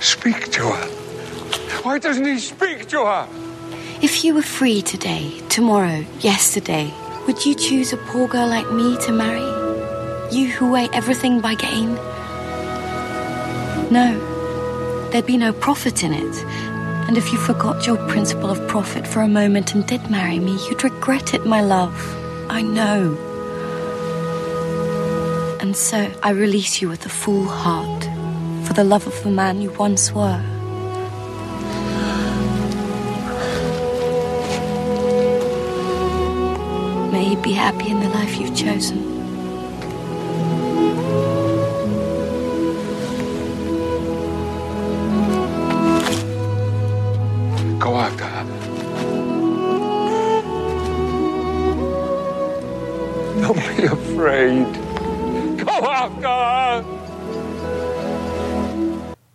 Speak 0.00 0.52
to 0.52 0.62
her. 0.70 0.86
Why 1.82 1.98
doesn't 1.98 2.24
he 2.24 2.38
speak 2.38 2.86
to 2.90 3.06
her? 3.06 3.28
If 4.00 4.24
you 4.24 4.34
were 4.34 4.42
free 4.42 4.82
today, 4.82 5.40
tomorrow, 5.48 6.04
yesterday, 6.20 6.94
would 7.26 7.44
you 7.44 7.56
choose 7.56 7.92
a 7.92 7.96
poor 7.96 8.28
girl 8.28 8.46
like 8.46 8.70
me 8.70 8.96
to 8.98 9.12
marry? 9.12 9.50
You 10.30 10.48
who 10.50 10.70
weigh 10.70 10.88
everything 10.92 11.40
by 11.40 11.56
gain? 11.56 11.94
No. 13.90 15.08
There'd 15.10 15.26
be 15.26 15.36
no 15.36 15.52
profit 15.52 16.04
in 16.04 16.12
it. 16.12 16.34
And 17.10 17.18
if 17.18 17.32
you 17.32 17.38
forgot 17.38 17.88
your 17.88 17.96
principle 18.06 18.50
of 18.50 18.68
profit 18.68 19.04
for 19.04 19.20
a 19.20 19.26
moment 19.26 19.74
and 19.74 19.84
did 19.84 20.08
marry 20.08 20.38
me, 20.38 20.52
you'd 20.68 20.84
regret 20.84 21.34
it, 21.34 21.44
my 21.44 21.60
love. 21.60 21.92
I 22.48 22.62
know. 22.62 23.16
And 25.60 25.76
so 25.76 26.08
I 26.22 26.30
release 26.30 26.80
you 26.80 26.88
with 26.88 27.04
a 27.06 27.08
full 27.08 27.46
heart 27.46 28.04
for 28.64 28.74
the 28.74 28.84
love 28.84 29.08
of 29.08 29.22
the 29.24 29.30
man 29.32 29.60
you 29.60 29.72
once 29.72 30.12
were. 30.12 30.40
May 37.10 37.30
you 37.30 37.42
be 37.42 37.54
happy 37.54 37.90
in 37.90 37.98
the 37.98 38.08
life 38.10 38.38
you've 38.38 38.54
chosen. 38.54 39.19
Go 47.80 47.96
after 47.96 48.24
her. 48.24 48.44
Don't 53.40 53.56
be 53.76 53.84
afraid. 53.84 54.66
Go 55.64 55.90
after 55.90 56.28
her. 56.28 56.84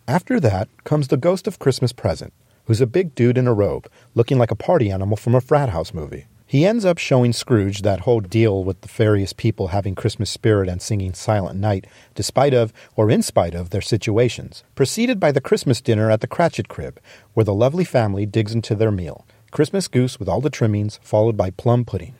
After 0.06 0.38
that 0.38 0.68
comes 0.84 1.08
the 1.08 1.16
ghost 1.16 1.48
of 1.48 1.58
Christmas 1.58 1.92
Present, 1.92 2.32
who's 2.66 2.80
a 2.80 2.86
big 2.86 3.16
dude 3.16 3.36
in 3.36 3.48
a 3.48 3.52
robe, 3.52 3.90
looking 4.14 4.38
like 4.38 4.52
a 4.52 4.56
party 4.56 4.92
animal 4.92 5.16
from 5.16 5.34
a 5.34 5.40
frat 5.40 5.70
house 5.70 5.92
movie. 5.92 6.26
He 6.48 6.64
ends 6.64 6.84
up 6.84 6.98
showing 6.98 7.32
Scrooge 7.32 7.82
that 7.82 8.00
whole 8.00 8.20
deal 8.20 8.62
with 8.62 8.80
the 8.80 8.88
various 8.88 9.32
people 9.32 9.68
having 9.68 9.96
Christmas 9.96 10.30
spirit 10.30 10.68
and 10.68 10.80
singing 10.80 11.12
Silent 11.12 11.58
Night, 11.58 11.88
despite 12.14 12.54
of 12.54 12.72
or 12.94 13.10
in 13.10 13.22
spite 13.22 13.54
of 13.54 13.70
their 13.70 13.80
situations, 13.80 14.62
preceded 14.76 15.18
by 15.18 15.32
the 15.32 15.40
Christmas 15.40 15.80
dinner 15.80 16.08
at 16.08 16.20
the 16.20 16.28
Cratchit 16.28 16.68
crib, 16.68 17.00
where 17.34 17.42
the 17.42 17.52
lovely 17.52 17.84
family 17.84 18.26
digs 18.26 18.52
into 18.52 18.76
their 18.76 18.92
meal. 18.92 19.26
Christmas 19.50 19.88
goose 19.88 20.20
with 20.20 20.28
all 20.28 20.40
the 20.40 20.48
trimmings, 20.48 21.00
followed 21.02 21.36
by 21.36 21.50
plum 21.50 21.84
pudding. 21.84 22.14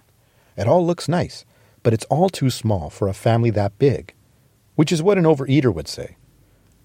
It 0.57 0.67
all 0.67 0.85
looks 0.85 1.09
nice, 1.09 1.45
but 1.85 1.93
it's 1.93 2.07
all 2.07 2.29
too 2.29 2.51
small 2.51 2.91
for 2.91 3.07
a 3.07 3.15
family 3.15 3.51
that 3.51 3.79
big, 3.79 4.13
which 4.75 4.91
is 4.91 5.05
what 5.05 5.19
an 5.19 5.25
overeater 5.25 5.73
would 5.73 5.87
say. 5.87 6.17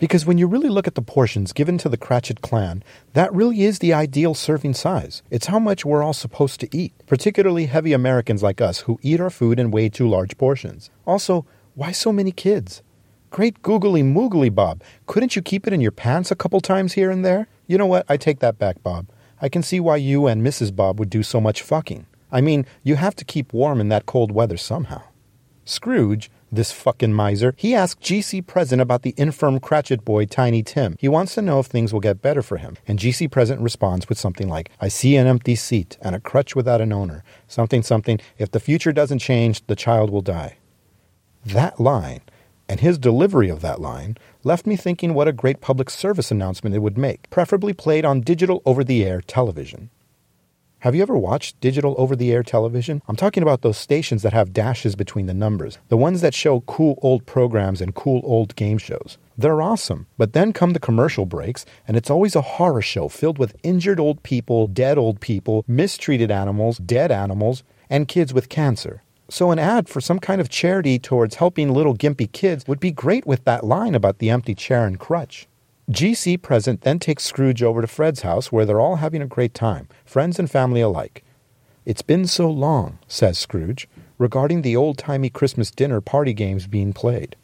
Because 0.02 0.26
when 0.26 0.40
you 0.40 0.48
really 0.48 0.68
look 0.68 0.88
at 0.88 0.96
the 0.96 1.04
portions 1.04 1.54
given 1.54 1.78
to 1.78 1.88
the 1.88 1.96
Cratchit 1.96 2.42
clan, 2.42 2.84
that 3.14 3.32
really 3.32 3.62
is 3.62 3.78
the 3.78 3.94
ideal 3.94 4.34
serving 4.34 4.74
size. 4.74 5.22
It's 5.30 5.46
how 5.46 5.60
much 5.60 5.86
we're 5.86 6.02
all 6.02 6.12
supposed 6.12 6.60
to 6.62 6.76
eat, 6.76 6.92
particularly 7.06 7.68
heavy 7.68 7.94
Americans 7.94 8.42
like 8.42 8.62
us 8.62 8.80
who 8.80 8.98
eat 9.04 9.22
our 9.22 9.30
food 9.30 9.60
in 9.60 9.70
way 9.70 9.90
too 9.90 10.10
large 10.10 10.40
portions. 10.40 10.90
Also, 11.06 11.46
why 11.76 11.92
so 11.92 12.12
many 12.12 12.32
kids? 12.32 12.82
Great 13.30 13.62
googly 13.62 14.02
moogly, 14.02 14.54
Bob. 14.54 14.82
Couldn't 15.06 15.36
you 15.36 15.44
keep 15.44 15.68
it 15.68 15.74
in 15.74 15.82
your 15.82 15.92
pants 15.92 16.32
a 16.32 16.36
couple 16.36 16.62
times 16.62 16.94
here 16.94 17.12
and 17.12 17.24
there? 17.24 17.48
You 17.68 17.78
know 17.78 17.86
what? 17.86 18.08
I 18.10 18.18
take 18.18 18.40
that 18.40 18.58
back, 18.58 18.82
Bob. 18.82 19.06
I 19.40 19.50
can 19.50 19.62
see 19.62 19.80
why 19.80 19.98
you 19.98 20.26
and 20.26 20.44
Mrs. 20.44 20.76
Bob 20.76 20.98
would 20.98 21.12
do 21.12 21.22
so 21.22 21.40
much 21.40 21.62
fucking. 21.62 22.08
I 22.32 22.42
mean, 22.42 22.66
you 22.82 22.96
have 22.96 23.16
to 23.18 23.24
keep 23.24 23.54
warm 23.54 23.80
in 23.80 23.90
that 23.90 24.08
cold 24.08 24.32
weather 24.32 24.58
somehow. 24.58 25.04
Scrooge, 25.64 26.32
this 26.52 26.72
fucking 26.72 27.14
miser, 27.14 27.54
he 27.58 27.74
asked 27.74 28.02
GC 28.02 28.46
Present 28.46 28.82
about 28.82 29.04
the 29.04 29.14
infirm 29.18 29.60
Cratchit 29.60 30.04
boy 30.04 30.26
Tiny 30.26 30.62
Tim. 30.62 30.96
He 31.00 31.08
wants 31.08 31.36
to 31.36 31.42
know 31.42 31.60
if 31.60 31.68
things 31.68 31.94
will 31.94 32.00
get 32.00 32.22
better 32.22 32.42
for 32.42 32.58
him. 32.58 32.78
And 32.88 33.00
GC 33.00 33.32
Present 33.32 33.62
responds 33.62 34.10
with 34.10 34.20
something 34.20 34.50
like, 34.50 34.70
I 34.80 34.88
see 34.88 35.16
an 35.16 35.28
empty 35.28 35.56
seat 35.56 35.98
and 36.02 36.16
a 36.16 36.20
crutch 36.20 36.56
without 36.56 36.82
an 36.82 36.92
owner. 36.92 37.24
Something, 37.48 37.82
something, 37.82 38.20
if 38.38 38.52
the 38.52 38.60
future 38.60 38.92
doesn't 38.92 39.20
change, 39.20 39.66
the 39.68 39.76
child 39.76 40.10
will 40.10 40.22
die. 40.22 40.58
That 41.46 41.80
line, 41.80 42.22
and 42.68 42.80
his 42.80 42.98
delivery 42.98 43.50
of 43.50 43.62
that 43.62 43.82
line, 43.82 44.18
left 44.44 44.66
me 44.66 44.76
thinking 44.76 45.14
what 45.14 45.28
a 45.28 45.34
great 45.34 45.62
public 45.62 45.90
service 45.90 46.32
announcement 46.32 46.76
it 46.76 46.80
would 46.80 46.98
make, 46.98 47.30
preferably 47.30 47.74
played 47.74 48.06
on 48.06 48.22
digital 48.22 48.62
over 48.66 48.84
the 48.84 49.04
air 49.04 49.22
television. 49.22 49.90
Have 50.82 50.96
you 50.96 51.04
ever 51.04 51.16
watched 51.16 51.60
digital 51.60 51.94
over 52.00 52.16
the 52.16 52.32
air 52.32 52.42
television? 52.42 53.04
I'm 53.08 53.16
talking 53.16 53.44
about 53.44 53.62
those 53.62 53.78
stations 53.78 54.24
that 54.24 54.34
have 54.34 54.52
dashes 54.52 54.96
between 54.96 55.28
the 55.28 55.34
numbers, 55.36 55.78
the 55.90 55.96
ones 55.96 56.22
that 56.22 56.34
show 56.34 56.62
cool 56.62 56.98
old 57.04 57.28
programs 57.28 57.82
and 57.82 57.94
cool 57.94 58.20
old 58.24 58.56
game 58.56 58.80
shows. 58.80 59.20
They're 59.38 59.62
awesome. 59.62 60.08
But 60.18 60.34
then 60.34 60.54
come 60.54 60.74
the 60.74 60.80
commercial 60.80 61.28
breaks, 61.28 61.68
and 61.88 61.96
it's 61.96 62.10
always 62.10 62.36
a 62.36 62.42
horror 62.42 62.82
show 62.82 63.10
filled 63.10 63.38
with 63.38 63.56
injured 63.62 64.00
old 64.00 64.24
people, 64.24 64.66
dead 64.66 64.98
old 64.98 65.22
people, 65.22 65.64
mistreated 65.68 66.32
animals, 66.32 66.80
dead 66.80 67.12
animals, 67.12 67.62
and 67.88 68.08
kids 68.08 68.34
with 68.34 68.50
cancer. 68.50 69.04
So, 69.30 69.52
an 69.52 69.60
ad 69.60 69.88
for 69.88 70.02
some 70.02 70.18
kind 70.18 70.42
of 70.42 70.50
charity 70.50 70.98
towards 70.98 71.36
helping 71.36 71.72
little 71.72 71.96
gimpy 71.96 72.32
kids 72.32 72.68
would 72.68 72.80
be 72.80 72.92
great 72.92 73.28
with 73.28 73.44
that 73.44 73.64
line 73.64 73.94
about 73.94 74.18
the 74.18 74.32
empty 74.32 74.56
chair 74.56 74.88
and 74.88 75.00
crutch. 75.00 75.48
GC 75.90 76.42
Present 76.42 76.82
then 76.82 77.00
takes 77.00 77.24
Scrooge 77.24 77.64
over 77.64 77.82
to 77.82 77.88
Fred's 77.88 78.22
house 78.22 78.52
where 78.52 78.66
they're 78.66 78.80
all 78.80 78.98
having 78.98 79.22
a 79.22 79.28
great 79.28 79.54
time, 79.54 79.90
friends 80.06 80.40
and 80.40 80.50
family 80.50 80.82
alike. 80.82 81.24
It's 81.86 82.04
been 82.04 82.28
so 82.28 82.50
long, 82.50 83.00
says 83.08 83.40
Scrooge, 83.40 83.90
regarding 84.18 84.62
the 84.62 84.76
old 84.76 84.98
timey 84.98 85.30
Christmas 85.30 85.72
dinner 85.72 86.00
party 86.00 86.34
games 86.34 86.68
being 86.68 86.94
played. 86.94 87.36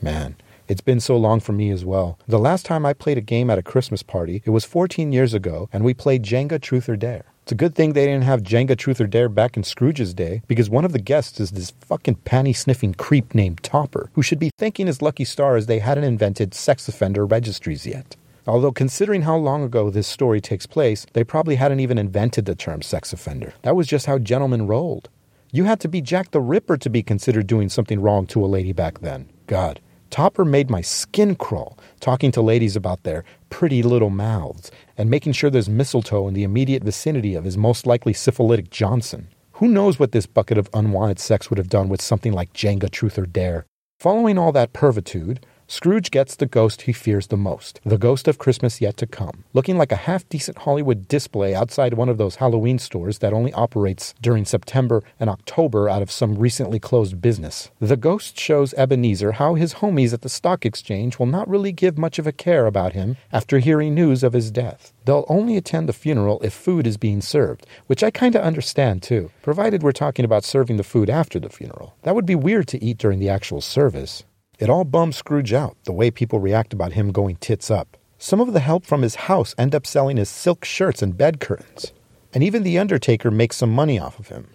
Man, 0.00 0.36
it's 0.66 0.80
been 0.80 1.00
so 1.00 1.16
long 1.16 1.38
for 1.38 1.52
me 1.52 1.70
as 1.70 1.84
well. 1.84 2.18
The 2.26 2.38
last 2.38 2.64
time 2.64 2.86
I 2.86 2.94
played 2.94 3.18
a 3.18 3.20
game 3.20 3.50
at 3.50 3.58
a 3.58 3.62
Christmas 3.62 4.02
party, 4.02 4.42
it 4.44 4.50
was 4.50 4.64
14 4.64 5.12
years 5.12 5.34
ago, 5.34 5.68
and 5.72 5.84
we 5.84 5.92
played 5.92 6.22
Jenga 6.22 6.60
Truth 6.60 6.88
or 6.88 6.96
Dare. 6.96 7.26
It's 7.42 7.50
a 7.50 7.56
good 7.56 7.74
thing 7.74 7.92
they 7.92 8.06
didn't 8.06 8.22
have 8.22 8.44
Jenga 8.44 8.78
Truth 8.78 9.00
or 9.00 9.08
Dare 9.08 9.28
back 9.28 9.56
in 9.56 9.64
Scrooge's 9.64 10.14
day, 10.14 10.42
because 10.46 10.70
one 10.70 10.84
of 10.84 10.92
the 10.92 11.00
guests 11.00 11.40
is 11.40 11.50
this 11.50 11.72
fucking 11.80 12.16
panty 12.24 12.54
sniffing 12.54 12.94
creep 12.94 13.34
named 13.34 13.64
Topper, 13.64 14.10
who 14.12 14.22
should 14.22 14.38
be 14.38 14.52
thanking 14.58 14.86
his 14.86 15.02
lucky 15.02 15.24
stars 15.24 15.66
they 15.66 15.80
hadn't 15.80 16.04
invented 16.04 16.54
sex 16.54 16.86
offender 16.86 17.26
registries 17.26 17.84
yet. 17.84 18.14
Although, 18.46 18.70
considering 18.70 19.22
how 19.22 19.36
long 19.36 19.64
ago 19.64 19.90
this 19.90 20.06
story 20.06 20.40
takes 20.40 20.66
place, 20.66 21.04
they 21.14 21.24
probably 21.24 21.56
hadn't 21.56 21.80
even 21.80 21.98
invented 21.98 22.44
the 22.44 22.54
term 22.54 22.80
sex 22.80 23.12
offender. 23.12 23.54
That 23.62 23.74
was 23.74 23.88
just 23.88 24.06
how 24.06 24.18
gentlemen 24.18 24.68
rolled. 24.68 25.08
You 25.50 25.64
had 25.64 25.80
to 25.80 25.88
be 25.88 26.00
Jack 26.00 26.30
the 26.30 26.40
Ripper 26.40 26.76
to 26.76 26.90
be 26.90 27.02
considered 27.02 27.48
doing 27.48 27.68
something 27.68 28.00
wrong 28.00 28.26
to 28.28 28.44
a 28.44 28.46
lady 28.46 28.72
back 28.72 29.00
then. 29.00 29.28
God. 29.48 29.80
Topper 30.10 30.44
made 30.44 30.70
my 30.70 30.82
skin 30.82 31.34
crawl 31.34 31.78
talking 32.02 32.32
to 32.32 32.42
ladies 32.42 32.76
about 32.76 33.04
their 33.04 33.24
pretty 33.48 33.82
little 33.82 34.10
mouths 34.10 34.70
and 34.98 35.08
making 35.08 35.32
sure 35.32 35.48
there's 35.48 35.68
mistletoe 35.70 36.28
in 36.28 36.34
the 36.34 36.42
immediate 36.42 36.82
vicinity 36.82 37.34
of 37.34 37.44
his 37.44 37.56
most 37.56 37.86
likely 37.86 38.12
syphilitic 38.12 38.68
Johnson. 38.68 39.28
Who 39.52 39.68
knows 39.68 39.98
what 39.98 40.10
this 40.10 40.26
bucket 40.26 40.58
of 40.58 40.68
unwanted 40.74 41.20
sex 41.20 41.48
would 41.48 41.58
have 41.58 41.68
done 41.68 41.88
with 41.88 42.02
something 42.02 42.32
like 42.32 42.52
Jenga 42.52 42.90
Truth 42.90 43.18
or 43.18 43.26
Dare? 43.26 43.64
Following 44.00 44.36
all 44.36 44.50
that 44.50 44.72
pervitude, 44.72 45.46
Scrooge 45.72 46.10
gets 46.10 46.36
the 46.36 46.44
ghost 46.44 46.82
he 46.82 46.92
fears 46.92 47.28
the 47.28 47.36
most, 47.38 47.80
the 47.82 47.96
ghost 47.96 48.28
of 48.28 48.36
Christmas 48.36 48.82
yet 48.82 48.98
to 48.98 49.06
come, 49.06 49.44
looking 49.54 49.78
like 49.78 49.90
a 49.90 50.04
half 50.04 50.28
decent 50.28 50.58
Hollywood 50.58 51.08
display 51.08 51.54
outside 51.54 51.94
one 51.94 52.10
of 52.10 52.18
those 52.18 52.36
Halloween 52.36 52.78
stores 52.78 53.20
that 53.20 53.32
only 53.32 53.54
operates 53.54 54.12
during 54.20 54.44
September 54.44 55.02
and 55.18 55.30
October 55.30 55.88
out 55.88 56.02
of 56.02 56.10
some 56.10 56.36
recently 56.36 56.78
closed 56.78 57.22
business. 57.22 57.70
The 57.80 57.96
ghost 57.96 58.38
shows 58.38 58.74
Ebenezer 58.74 59.32
how 59.32 59.54
his 59.54 59.76
homies 59.76 60.12
at 60.12 60.20
the 60.20 60.28
stock 60.28 60.66
exchange 60.66 61.18
will 61.18 61.24
not 61.24 61.48
really 61.48 61.72
give 61.72 61.96
much 61.96 62.18
of 62.18 62.26
a 62.26 62.32
care 62.32 62.66
about 62.66 62.92
him 62.92 63.16
after 63.32 63.58
hearing 63.58 63.94
news 63.94 64.22
of 64.22 64.34
his 64.34 64.50
death. 64.50 64.92
They'll 65.06 65.24
only 65.26 65.56
attend 65.56 65.88
the 65.88 65.94
funeral 65.94 66.38
if 66.42 66.52
food 66.52 66.86
is 66.86 66.98
being 66.98 67.22
served, 67.22 67.66
which 67.86 68.02
I 68.02 68.10
kind 68.10 68.34
of 68.34 68.42
understand 68.42 69.02
too, 69.02 69.30
provided 69.40 69.82
we're 69.82 69.92
talking 69.92 70.26
about 70.26 70.44
serving 70.44 70.76
the 70.76 70.84
food 70.84 71.08
after 71.08 71.40
the 71.40 71.48
funeral. 71.48 71.96
That 72.02 72.14
would 72.14 72.26
be 72.26 72.34
weird 72.34 72.68
to 72.68 72.84
eat 72.84 72.98
during 72.98 73.20
the 73.20 73.30
actual 73.30 73.62
service. 73.62 74.24
It 74.62 74.70
all 74.70 74.84
bums 74.84 75.16
Scrooge 75.16 75.52
out, 75.52 75.76
the 75.82 75.92
way 75.92 76.12
people 76.12 76.38
react 76.38 76.72
about 76.72 76.92
him 76.92 77.10
going 77.10 77.34
tits 77.34 77.68
up. 77.68 77.96
Some 78.16 78.40
of 78.40 78.52
the 78.52 78.60
help 78.60 78.86
from 78.86 79.02
his 79.02 79.26
house 79.26 79.56
end 79.58 79.74
up 79.74 79.84
selling 79.84 80.18
his 80.18 80.28
silk 80.28 80.64
shirts 80.64 81.02
and 81.02 81.18
bed 81.18 81.40
curtains. 81.40 81.92
And 82.32 82.44
even 82.44 82.62
the 82.62 82.78
undertaker 82.78 83.32
makes 83.32 83.56
some 83.56 83.72
money 83.72 83.98
off 83.98 84.20
of 84.20 84.28
him. 84.28 84.50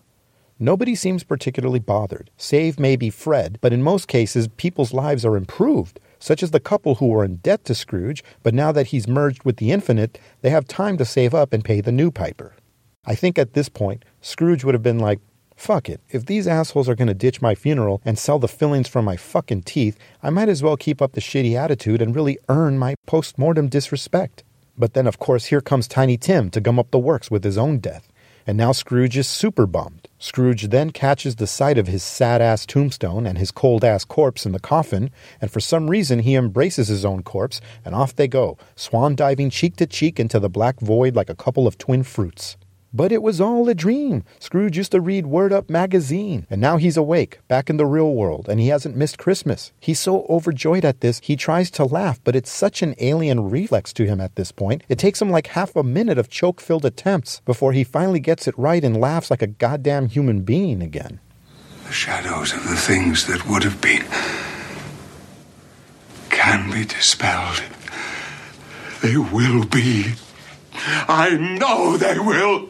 Nobody 0.59 0.95
seems 0.95 1.25
particularly 1.25 1.79
bothered, 1.79 2.31
save 2.37 2.79
maybe 2.79 3.09
Fred, 3.09 3.57
but 3.59 3.73
in 3.73 3.83
most 3.83 4.07
cases, 4.07 4.47
people's 4.55 4.93
lives 4.93 5.25
are 5.25 5.35
improved, 5.35 5.99
such 6.19 6.41
as 6.41 6.51
the 6.51 6.61
couple 6.61 6.95
who 6.95 7.07
were 7.07 7.25
in 7.25 7.35
debt 7.43 7.65
to 7.65 7.75
Scrooge, 7.75 8.23
but 8.43 8.53
now 8.53 8.71
that 8.71 8.87
he's 8.87 9.09
merged 9.09 9.43
with 9.43 9.57
the 9.57 9.73
infinite, 9.73 10.21
they 10.39 10.51
have 10.51 10.69
time 10.69 10.97
to 10.99 11.03
save 11.03 11.33
up 11.33 11.51
and 11.51 11.65
pay 11.65 11.81
the 11.81 11.91
new 11.91 12.11
piper. 12.11 12.55
I 13.05 13.13
think 13.13 13.37
at 13.37 13.55
this 13.55 13.67
point, 13.67 14.05
Scrooge 14.21 14.63
would 14.63 14.73
have 14.73 14.81
been 14.81 14.99
like, 14.99 15.19
Fuck 15.57 15.89
it. 15.89 15.99
If 16.11 16.27
these 16.27 16.47
assholes 16.47 16.87
are 16.87 16.95
going 16.95 17.07
to 17.07 17.15
ditch 17.15 17.41
my 17.41 17.55
funeral 17.55 17.99
and 18.05 18.17
sell 18.17 18.37
the 18.37 18.47
fillings 18.47 18.87
from 18.87 19.03
my 19.03 19.17
fucking 19.17 19.63
teeth, 19.63 19.97
I 20.21 20.29
might 20.29 20.49
as 20.49 20.61
well 20.61 20.77
keep 20.77 21.01
up 21.01 21.13
the 21.13 21.19
shitty 21.19 21.55
attitude 21.55 21.99
and 21.99 22.15
really 22.15 22.37
earn 22.47 22.77
my 22.77 22.95
post 23.07 23.39
mortem 23.39 23.67
disrespect. 23.67 24.43
But 24.77 24.93
then, 24.93 25.07
of 25.07 25.17
course, 25.17 25.45
here 25.45 25.59
comes 25.59 25.87
Tiny 25.87 26.15
Tim 26.15 26.51
to 26.51 26.61
gum 26.61 26.77
up 26.77 26.91
the 26.91 26.99
works 26.99 27.31
with 27.31 27.43
his 27.43 27.57
own 27.57 27.79
death. 27.79 28.07
And 28.45 28.55
now 28.55 28.71
Scrooge 28.71 29.17
is 29.17 29.27
super 29.27 29.65
bummed. 29.65 30.07
Scrooge 30.19 30.69
then 30.69 30.91
catches 30.91 31.35
the 31.35 31.47
sight 31.47 31.79
of 31.79 31.87
his 31.87 32.03
sad 32.03 32.39
ass 32.39 32.65
tombstone 32.65 33.25
and 33.25 33.39
his 33.39 33.51
cold 33.51 33.83
ass 33.83 34.05
corpse 34.05 34.45
in 34.45 34.51
the 34.51 34.59
coffin, 34.59 35.09
and 35.41 35.51
for 35.51 35.59
some 35.59 35.89
reason 35.89 36.19
he 36.19 36.35
embraces 36.35 36.87
his 36.87 37.03
own 37.03 37.23
corpse, 37.23 37.59
and 37.83 37.95
off 37.95 38.15
they 38.15 38.27
go, 38.27 38.57
swan 38.75 39.15
diving 39.15 39.49
cheek 39.49 39.75
to 39.77 39.87
cheek 39.87 40.19
into 40.19 40.39
the 40.39 40.49
black 40.49 40.79
void 40.79 41.15
like 41.15 41.29
a 41.29 41.35
couple 41.35 41.67
of 41.67 41.77
twin 41.79 42.03
fruits. 42.03 42.57
But 42.93 43.11
it 43.11 43.21
was 43.21 43.41
all 43.41 43.67
a 43.67 43.75
dream. 43.75 44.23
Scrooge 44.39 44.77
used 44.77 44.93
to 44.93 45.01
read 45.01 45.27
Word 45.27 45.51
Up 45.51 45.69
magazine, 45.69 46.47
and 46.49 46.61
now 46.61 46.77
he's 46.77 46.97
awake, 46.97 47.39
back 47.47 47.69
in 47.69 47.77
the 47.77 47.85
real 47.85 48.13
world, 48.13 48.47
and 48.47 48.59
he 48.59 48.69
hasn't 48.69 48.95
missed 48.95 49.17
Christmas. 49.17 49.73
He's 49.79 49.99
so 49.99 50.25
overjoyed 50.29 50.85
at 50.85 51.01
this, 51.01 51.19
he 51.23 51.35
tries 51.35 51.69
to 51.71 51.85
laugh, 51.85 52.19
but 52.23 52.35
it's 52.35 52.49
such 52.49 52.81
an 52.81 52.95
alien 52.99 53.49
reflex 53.49 53.91
to 53.93 54.05
him 54.05 54.21
at 54.21 54.35
this 54.35 54.51
point. 54.51 54.83
It 54.87 54.97
takes 54.97 55.21
him 55.21 55.29
like 55.29 55.47
half 55.47 55.75
a 55.75 55.83
minute 55.83 56.17
of 56.17 56.29
choke 56.29 56.61
filled 56.61 56.85
attempts 56.85 57.41
before 57.41 57.73
he 57.73 57.83
finally 57.83 58.19
gets 58.19 58.47
it 58.47 58.57
right 58.57 58.83
and 58.83 58.99
laughs 58.99 59.29
like 59.29 59.41
a 59.41 59.47
goddamn 59.47 60.07
human 60.07 60.41
being 60.41 60.81
again. 60.81 61.19
The 61.85 61.93
shadows 61.93 62.53
of 62.53 62.67
the 62.67 62.75
things 62.75 63.27
that 63.27 63.47
would 63.47 63.63
have 63.63 63.81
been 63.81 64.05
can 66.29 66.71
be 66.71 66.85
dispelled. 66.85 67.61
They 69.01 69.17
will 69.17 69.65
be. 69.65 70.13
I 71.07 71.31
know 71.31 71.97
they 71.97 72.19
will. 72.19 72.69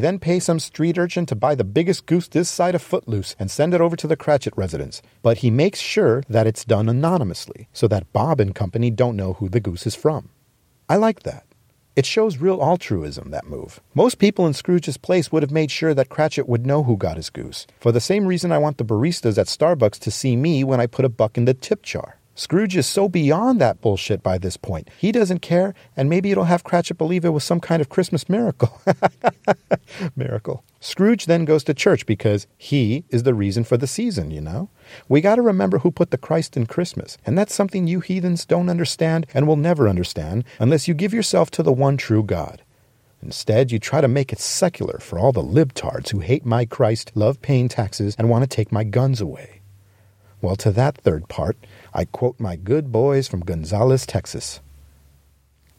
then 0.00 0.18
pays 0.18 0.44
some 0.44 0.58
street 0.58 0.98
urchin 0.98 1.26
to 1.26 1.36
buy 1.36 1.54
the 1.54 1.64
biggest 1.64 2.06
goose 2.06 2.28
this 2.28 2.48
side 2.48 2.74
of 2.74 2.82
Footloose 2.82 3.36
and 3.38 3.50
send 3.50 3.74
it 3.74 3.80
over 3.80 3.96
to 3.96 4.06
the 4.06 4.16
Cratchit 4.16 4.52
residence. 4.56 5.02
But 5.22 5.38
he 5.38 5.50
makes 5.50 5.78
sure 5.78 6.22
that 6.28 6.46
it's 6.46 6.64
done 6.64 6.88
anonymously, 6.88 7.68
so 7.72 7.86
that 7.88 8.12
Bob 8.12 8.40
and 8.40 8.54
company 8.54 8.90
don't 8.90 9.16
know 9.16 9.34
who 9.34 9.48
the 9.48 9.60
goose 9.60 9.86
is 9.86 9.94
from. 9.94 10.30
I 10.88 10.96
like 10.96 11.22
that. 11.22 11.44
It 11.96 12.06
shows 12.06 12.38
real 12.38 12.62
altruism, 12.62 13.30
that 13.30 13.48
move. 13.48 13.80
Most 13.94 14.18
people 14.18 14.46
in 14.46 14.54
Scrooge's 14.54 14.96
place 14.96 15.32
would 15.32 15.42
have 15.42 15.50
made 15.50 15.70
sure 15.70 15.92
that 15.92 16.08
Cratchit 16.08 16.48
would 16.48 16.64
know 16.64 16.84
who 16.84 16.96
got 16.96 17.16
his 17.16 17.30
goose, 17.30 17.66
for 17.80 17.90
the 17.90 18.00
same 18.00 18.26
reason 18.26 18.52
I 18.52 18.58
want 18.58 18.78
the 18.78 18.84
baristas 18.84 19.36
at 19.38 19.48
Starbucks 19.48 19.98
to 19.98 20.10
see 20.10 20.36
me 20.36 20.62
when 20.62 20.80
I 20.80 20.86
put 20.86 21.04
a 21.04 21.08
buck 21.10 21.36
in 21.36 21.46
the 21.46 21.54
tip 21.54 21.82
jar. 21.82 22.19
Scrooge 22.40 22.74
is 22.74 22.86
so 22.86 23.06
beyond 23.06 23.60
that 23.60 23.82
bullshit 23.82 24.22
by 24.22 24.38
this 24.38 24.56
point. 24.56 24.88
He 24.96 25.12
doesn't 25.12 25.40
care, 25.40 25.74
and 25.94 26.08
maybe 26.08 26.30
it'll 26.30 26.44
have 26.44 26.64
Cratchit 26.64 26.96
believe 26.96 27.22
it 27.22 27.34
was 27.34 27.44
some 27.44 27.60
kind 27.60 27.82
of 27.82 27.90
Christmas 27.90 28.30
miracle. 28.30 28.80
miracle. 30.16 30.64
Scrooge 30.80 31.26
then 31.26 31.44
goes 31.44 31.62
to 31.64 31.74
church 31.74 32.06
because 32.06 32.46
he 32.56 33.04
is 33.10 33.24
the 33.24 33.34
reason 33.34 33.62
for 33.62 33.76
the 33.76 33.86
season, 33.86 34.30
you 34.30 34.40
know? 34.40 34.70
We 35.06 35.20
got 35.20 35.34
to 35.34 35.42
remember 35.42 35.80
who 35.80 35.90
put 35.90 36.12
the 36.12 36.16
Christ 36.16 36.56
in 36.56 36.64
Christmas, 36.64 37.18
and 37.26 37.36
that's 37.36 37.54
something 37.54 37.86
you 37.86 38.00
heathens 38.00 38.46
don't 38.46 38.70
understand 38.70 39.26
and 39.34 39.46
will 39.46 39.56
never 39.56 39.86
understand 39.86 40.44
unless 40.58 40.88
you 40.88 40.94
give 40.94 41.12
yourself 41.12 41.50
to 41.50 41.62
the 41.62 41.74
one 41.74 41.98
true 41.98 42.22
God. 42.22 42.62
Instead, 43.20 43.70
you 43.70 43.78
try 43.78 44.00
to 44.00 44.08
make 44.08 44.32
it 44.32 44.40
secular 44.40 44.98
for 44.98 45.18
all 45.18 45.32
the 45.32 45.42
libtards 45.42 46.08
who 46.08 46.20
hate 46.20 46.46
my 46.46 46.64
Christ, 46.64 47.12
love 47.14 47.42
paying 47.42 47.68
taxes, 47.68 48.16
and 48.18 48.30
want 48.30 48.44
to 48.44 48.56
take 48.56 48.72
my 48.72 48.82
guns 48.82 49.20
away. 49.20 49.60
Well, 50.42 50.56
to 50.56 50.72
that 50.72 50.96
third 50.96 51.28
part, 51.28 51.58
I 51.92 52.04
quote 52.04 52.38
my 52.38 52.56
good 52.56 52.92
boys 52.92 53.26
from 53.26 53.40
Gonzales, 53.40 54.06
Texas. 54.06 54.60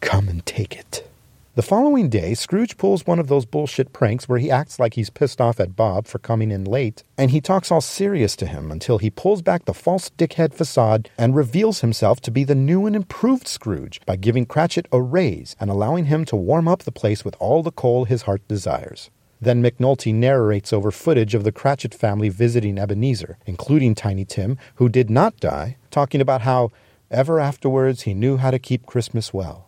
Come 0.02 0.28
and 0.28 0.46
take 0.46 0.76
it. 0.76 1.08
The 1.54 1.62
following 1.62 2.08
day, 2.08 2.34
Scrooge 2.34 2.78
pulls 2.78 3.06
one 3.06 3.20
of 3.20 3.28
those 3.28 3.46
bullshit 3.46 3.92
pranks 3.92 4.28
where 4.28 4.40
he 4.40 4.50
acts 4.50 4.80
like 4.80 4.94
he's 4.94 5.10
pissed 5.10 5.42
off 5.42 5.60
at 5.60 5.76
Bob 5.76 6.08
for 6.08 6.18
coming 6.18 6.50
in 6.50 6.64
late, 6.64 7.04
and 7.18 7.30
he 7.30 7.42
talks 7.42 7.70
all 7.72 7.82
serious 7.82 8.38
to 8.38 8.46
him 8.46 8.72
until 8.72 9.00
he 9.00 9.10
pulls 9.10 9.42
back 9.42 9.66
the 9.66 9.74
false 9.74 10.10
dickhead 10.12 10.54
facade 10.54 11.10
and 11.18 11.36
reveals 11.36 11.82
himself 11.82 12.22
to 12.22 12.32
be 12.32 12.46
the 12.46 12.56
new 12.56 12.86
and 12.86 12.96
improved 12.96 13.50
Scrooge 13.50 14.00
by 14.06 14.16
giving 14.16 14.46
Cratchit 14.46 14.88
a 14.94 15.02
raise 15.02 15.58
and 15.60 15.70
allowing 15.70 16.06
him 16.06 16.24
to 16.26 16.38
warm 16.38 16.70
up 16.70 16.84
the 16.84 16.92
place 16.92 17.26
with 17.26 17.36
all 17.38 17.62
the 17.62 17.72
coal 17.72 18.06
his 18.06 18.22
heart 18.22 18.48
desires. 18.48 19.10
Then 19.42 19.62
McNulty 19.62 20.14
narrates 20.14 20.72
over 20.72 20.90
footage 20.90 21.36
of 21.36 21.44
the 21.44 21.52
Cratchit 21.52 21.94
family 21.94 22.30
visiting 22.30 22.78
Ebenezer, 22.78 23.38
including 23.46 23.94
Tiny 23.94 24.24
Tim, 24.24 24.58
who 24.76 24.88
did 24.88 25.10
not 25.10 25.36
die, 25.42 25.76
talking 25.92 26.22
about 26.22 26.42
how 26.42 26.72
ever 27.10 27.40
afterwards 27.40 28.04
he 28.04 28.14
knew 28.14 28.38
how 28.38 28.52
to 28.52 28.60
keep 28.60 28.86
Christmas 28.86 29.34
well. 29.34 29.68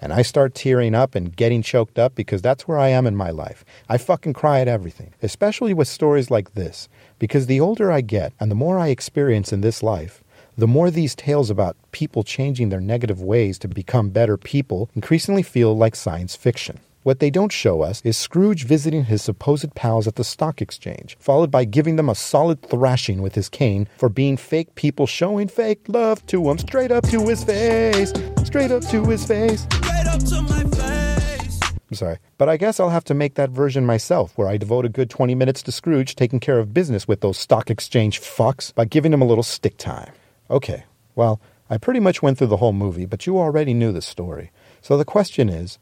And 0.00 0.12
I 0.12 0.22
start 0.22 0.54
tearing 0.54 0.94
up 0.94 1.14
and 1.14 1.34
getting 1.34 1.62
choked 1.62 1.98
up 1.98 2.14
because 2.14 2.42
that's 2.42 2.68
where 2.68 2.78
I 2.78 2.88
am 2.88 3.06
in 3.06 3.16
my 3.16 3.30
life. 3.30 3.64
I 3.88 3.96
fucking 3.96 4.34
cry 4.34 4.60
at 4.60 4.68
everything, 4.68 5.14
especially 5.22 5.72
with 5.72 5.88
stories 5.88 6.30
like 6.30 6.52
this, 6.52 6.88
because 7.18 7.46
the 7.46 7.60
older 7.60 7.90
I 7.90 8.02
get 8.02 8.34
and 8.38 8.50
the 8.50 8.56
more 8.56 8.78
I 8.78 8.88
experience 8.88 9.52
in 9.52 9.62
this 9.62 9.82
life, 9.82 10.22
the 10.58 10.66
more 10.66 10.90
these 10.90 11.14
tales 11.14 11.50
about 11.50 11.76
people 11.90 12.22
changing 12.22 12.68
their 12.68 12.80
negative 12.80 13.22
ways 13.22 13.58
to 13.60 13.68
become 13.68 14.10
better 14.10 14.36
people 14.36 14.90
increasingly 14.94 15.42
feel 15.42 15.76
like 15.76 15.96
science 15.96 16.36
fiction. 16.36 16.80
What 17.04 17.18
they 17.18 17.28
don't 17.28 17.52
show 17.52 17.82
us 17.82 18.00
is 18.02 18.16
Scrooge 18.16 18.64
visiting 18.64 19.04
his 19.04 19.20
supposed 19.20 19.74
pals 19.74 20.08
at 20.08 20.14
the 20.14 20.24
stock 20.24 20.62
exchange, 20.62 21.18
followed 21.20 21.50
by 21.50 21.66
giving 21.66 21.96
them 21.96 22.08
a 22.08 22.14
solid 22.14 22.62
thrashing 22.62 23.20
with 23.20 23.34
his 23.34 23.50
cane 23.50 23.88
for 23.98 24.08
being 24.08 24.38
fake 24.38 24.74
people 24.74 25.06
showing 25.06 25.48
fake 25.48 25.84
love 25.86 26.24
to 26.28 26.48
him 26.48 26.56
straight 26.56 26.90
up 26.90 27.06
to 27.08 27.28
his 27.28 27.44
face. 27.44 28.10
Straight 28.42 28.70
up 28.70 28.82
to 28.86 29.04
his 29.04 29.22
face. 29.26 29.66
Straight 29.70 30.06
up 30.06 30.24
to 30.24 30.40
my 30.48 30.64
face. 30.70 31.60
I'm 31.90 31.94
sorry, 31.94 32.18
but 32.38 32.48
I 32.48 32.56
guess 32.56 32.80
I'll 32.80 32.88
have 32.88 33.04
to 33.04 33.14
make 33.14 33.34
that 33.34 33.50
version 33.50 33.84
myself, 33.84 34.32
where 34.38 34.48
I 34.48 34.56
devote 34.56 34.86
a 34.86 34.88
good 34.88 35.10
20 35.10 35.34
minutes 35.34 35.62
to 35.64 35.72
Scrooge 35.72 36.16
taking 36.16 36.40
care 36.40 36.58
of 36.58 36.72
business 36.72 37.06
with 37.06 37.20
those 37.20 37.36
stock 37.36 37.68
exchange 37.68 38.22
fucks 38.22 38.74
by 38.74 38.86
giving 38.86 39.12
him 39.12 39.20
a 39.20 39.26
little 39.26 39.44
stick 39.44 39.76
time. 39.76 40.14
Okay, 40.48 40.84
well, 41.14 41.38
I 41.68 41.76
pretty 41.76 42.00
much 42.00 42.22
went 42.22 42.38
through 42.38 42.46
the 42.46 42.56
whole 42.56 42.72
movie, 42.72 43.04
but 43.04 43.26
you 43.26 43.38
already 43.38 43.74
knew 43.74 43.92
the 43.92 44.00
story. 44.00 44.52
So 44.80 44.96
the 44.96 45.04
question 45.04 45.50
is 45.50 45.78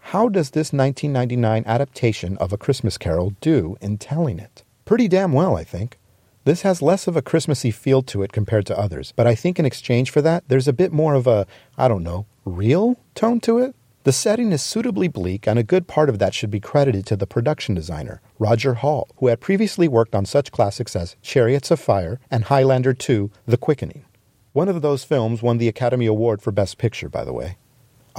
how 0.00 0.28
does 0.28 0.50
this 0.50 0.72
1999 0.72 1.64
adaptation 1.66 2.36
of 2.38 2.52
A 2.52 2.58
Christmas 2.58 2.98
Carol 2.98 3.34
do 3.40 3.76
in 3.80 3.98
telling 3.98 4.38
it? 4.38 4.64
Pretty 4.84 5.08
damn 5.08 5.32
well, 5.32 5.56
I 5.56 5.64
think. 5.64 5.98
This 6.44 6.62
has 6.62 6.82
less 6.82 7.06
of 7.06 7.16
a 7.16 7.22
Christmassy 7.22 7.70
feel 7.70 8.02
to 8.04 8.22
it 8.22 8.32
compared 8.32 8.66
to 8.66 8.78
others, 8.78 9.12
but 9.14 9.26
I 9.26 9.34
think 9.34 9.58
in 9.58 9.66
exchange 9.66 10.10
for 10.10 10.22
that, 10.22 10.44
there's 10.48 10.66
a 10.66 10.72
bit 10.72 10.92
more 10.92 11.14
of 11.14 11.26
a, 11.26 11.46
I 11.76 11.86
don't 11.86 12.02
know, 12.02 12.26
real 12.44 12.96
tone 13.14 13.40
to 13.40 13.58
it. 13.58 13.76
The 14.04 14.12
setting 14.12 14.50
is 14.50 14.62
suitably 14.62 15.08
bleak, 15.08 15.46
and 15.46 15.58
a 15.58 15.62
good 15.62 15.86
part 15.86 16.08
of 16.08 16.18
that 16.18 16.32
should 16.32 16.50
be 16.50 16.58
credited 16.58 17.04
to 17.06 17.16
the 17.16 17.26
production 17.26 17.74
designer, 17.74 18.22
Roger 18.38 18.74
Hall, 18.74 19.08
who 19.18 19.26
had 19.26 19.40
previously 19.40 19.86
worked 19.86 20.14
on 20.14 20.24
such 20.24 20.50
classics 20.50 20.96
as 20.96 21.16
Chariots 21.20 21.70
of 21.70 21.78
Fire 21.78 22.18
and 22.30 22.44
Highlander 22.44 22.94
2 22.94 23.30
The 23.44 23.58
Quickening. 23.58 24.06
One 24.52 24.70
of 24.70 24.80
those 24.80 25.04
films 25.04 25.42
won 25.42 25.58
the 25.58 25.68
Academy 25.68 26.06
Award 26.06 26.40
for 26.40 26.50
Best 26.50 26.78
Picture, 26.78 27.10
by 27.10 27.24
the 27.24 27.34
way. 27.34 27.58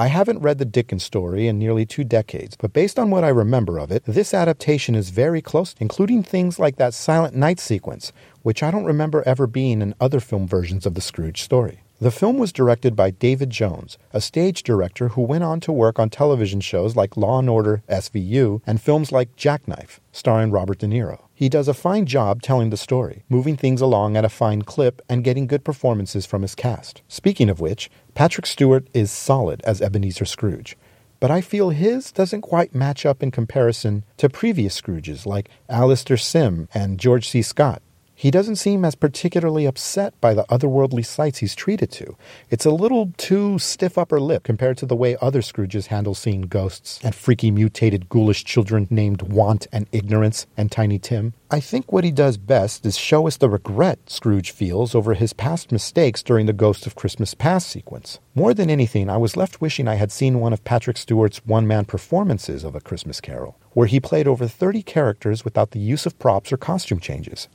I 0.02 0.08
haven't 0.08 0.40
read 0.40 0.58
the 0.58 0.66
Dickens 0.66 1.04
story 1.04 1.48
in 1.48 1.60
nearly 1.60 1.86
two 1.86 2.04
decades, 2.04 2.58
but 2.58 2.74
based 2.74 2.98
on 2.98 3.12
what 3.12 3.24
I 3.24 3.28
remember 3.28 3.78
of 3.78 3.92
it, 3.92 4.04
this 4.06 4.34
adaptation 4.34 4.96
is 4.96 5.12
very 5.12 5.44
close, 5.44 5.76
including 5.80 6.24
things 6.24 6.58
like 6.58 6.78
that 6.78 6.96
Silent 6.96 7.36
Night 7.36 7.60
sequence, 7.60 8.12
which 8.42 8.64
I 8.64 8.72
don't 8.72 8.86
remember 8.86 9.22
ever 9.28 9.46
being 9.46 9.80
in 9.80 9.94
other 10.02 10.20
film 10.20 10.48
versions 10.48 10.88
of 10.88 10.96
the 10.96 11.02
Scrooge 11.02 11.44
story. 11.44 11.84
The 12.00 12.10
film 12.10 12.40
was 12.40 12.52
directed 12.52 12.96
by 12.96 13.12
David 13.12 13.52
Jones, 13.52 14.00
a 14.12 14.22
stage 14.22 14.64
director 14.64 15.10
who 15.10 15.22
went 15.22 15.44
on 15.44 15.60
to 15.60 15.72
work 15.72 16.00
on 16.00 16.10
television 16.10 16.62
shows 16.62 16.96
like 16.96 17.16
Law 17.16 17.38
and 17.38 17.48
Order 17.48 17.84
SVU 17.88 18.64
and 18.66 18.82
films 18.82 19.12
like 19.12 19.36
Jackknife, 19.36 20.02
starring 20.12 20.50
Robert 20.50 20.80
De 20.80 20.88
Niro. 20.88 21.20
He 21.41 21.49
does 21.49 21.67
a 21.67 21.73
fine 21.73 22.06
job 22.06 22.43
telling 22.43 22.69
the 22.69 22.77
story, 22.77 23.23
moving 23.27 23.58
things 23.58 23.82
along 23.82 24.15
at 24.15 24.23
a 24.23 24.30
fine 24.30 24.62
clip 24.62 25.01
and 25.10 25.23
getting 25.23 25.47
good 25.47 25.63
performances 25.63 26.23
from 26.23 26.43
his 26.43 26.54
cast. 26.54 27.01
Speaking 27.08 27.49
of 27.49 27.60
which, 27.60 27.89
Patrick 28.13 28.45
Stewart 28.45 28.88
is 28.93 29.10
solid 29.10 29.60
as 29.63 29.82
Ebenezer 29.82 30.25
Scrooge. 30.25 30.77
But 31.19 31.32
I 31.32 31.41
feel 31.41 31.71
his 31.71 32.12
doesn't 32.12 32.41
quite 32.41 32.75
match 32.75 33.08
up 33.08 33.23
in 33.23 33.32
comparison 33.32 34.04
to 34.17 34.30
previous 34.30 34.80
Scrooges 34.80 35.25
like 35.25 35.49
Alastair 35.67 36.15
Sim 36.15 36.67
and 36.75 36.99
George 36.99 37.27
C. 37.27 37.41
Scott. 37.41 37.82
He 38.22 38.30
doesn't 38.30 38.58
seem 38.58 38.86
as 38.86 38.94
particularly 38.94 39.66
upset 39.66 40.14
by 40.22 40.36
the 40.36 40.44
otherworldly 40.44 41.04
sights 41.04 41.40
he's 41.40 41.56
treated 41.56 41.90
to. 41.94 42.16
It's 42.52 42.68
a 42.68 42.70
little 42.70 43.12
too 43.18 43.58
stiff 43.58 43.98
upper 43.98 44.20
lip 44.20 44.44
compared 44.44 44.78
to 44.78 44.86
the 44.86 44.96
way 44.96 45.18
other 45.20 45.42
Scrooges 45.42 45.88
handle 45.88 46.14
seeing 46.14 46.44
ghosts 46.44 47.00
and 47.04 47.16
freaky 47.16 47.50
mutated 47.50 48.10
ghoulish 48.10 48.44
children 48.44 48.86
named 48.92 49.24
Want 49.24 49.66
and 49.72 49.88
Ignorance 49.92 50.46
and 50.56 50.72
Tiny 50.72 51.00
Tim. 51.00 51.34
I 51.50 51.60
think 51.60 51.92
what 51.92 52.04
he 52.04 52.12
does 52.12 52.38
best 52.38 52.86
is 52.86 52.96
show 52.96 53.26
us 53.26 53.38
the 53.38 53.50
regret 53.50 53.98
Scrooge 54.06 54.52
feels 54.52 54.94
over 54.94 55.16
his 55.16 55.34
past 55.34 55.72
mistakes 55.72 56.22
during 56.22 56.46
the 56.46 56.54
Ghost 56.54 56.86
of 56.86 56.94
Christmas 56.94 57.34
Past 57.34 57.70
sequence. 57.70 58.20
More 58.36 58.54
than 58.54 58.70
anything, 58.70 59.10
I 59.10 59.18
was 59.18 59.36
left 59.36 59.62
wishing 59.62 59.88
I 59.88 59.96
had 59.96 60.12
seen 60.12 60.40
one 60.40 60.54
of 60.54 60.64
Patrick 60.64 60.98
Stewart's 60.98 61.44
one 61.44 61.66
man 61.66 61.86
performances 61.86 62.64
of 62.64 62.76
A 62.76 62.82
Christmas 62.82 63.20
Carol, 63.20 63.58
where 63.72 63.88
he 63.88 64.00
played 64.00 64.28
over 64.28 64.48
30 64.48 64.84
characters 64.84 65.44
without 65.44 65.72
the 65.72 65.80
use 65.80 66.06
of 66.06 66.20
props 66.20 66.54
or 66.54 66.58
costume 66.58 67.00
changes. 67.00 67.48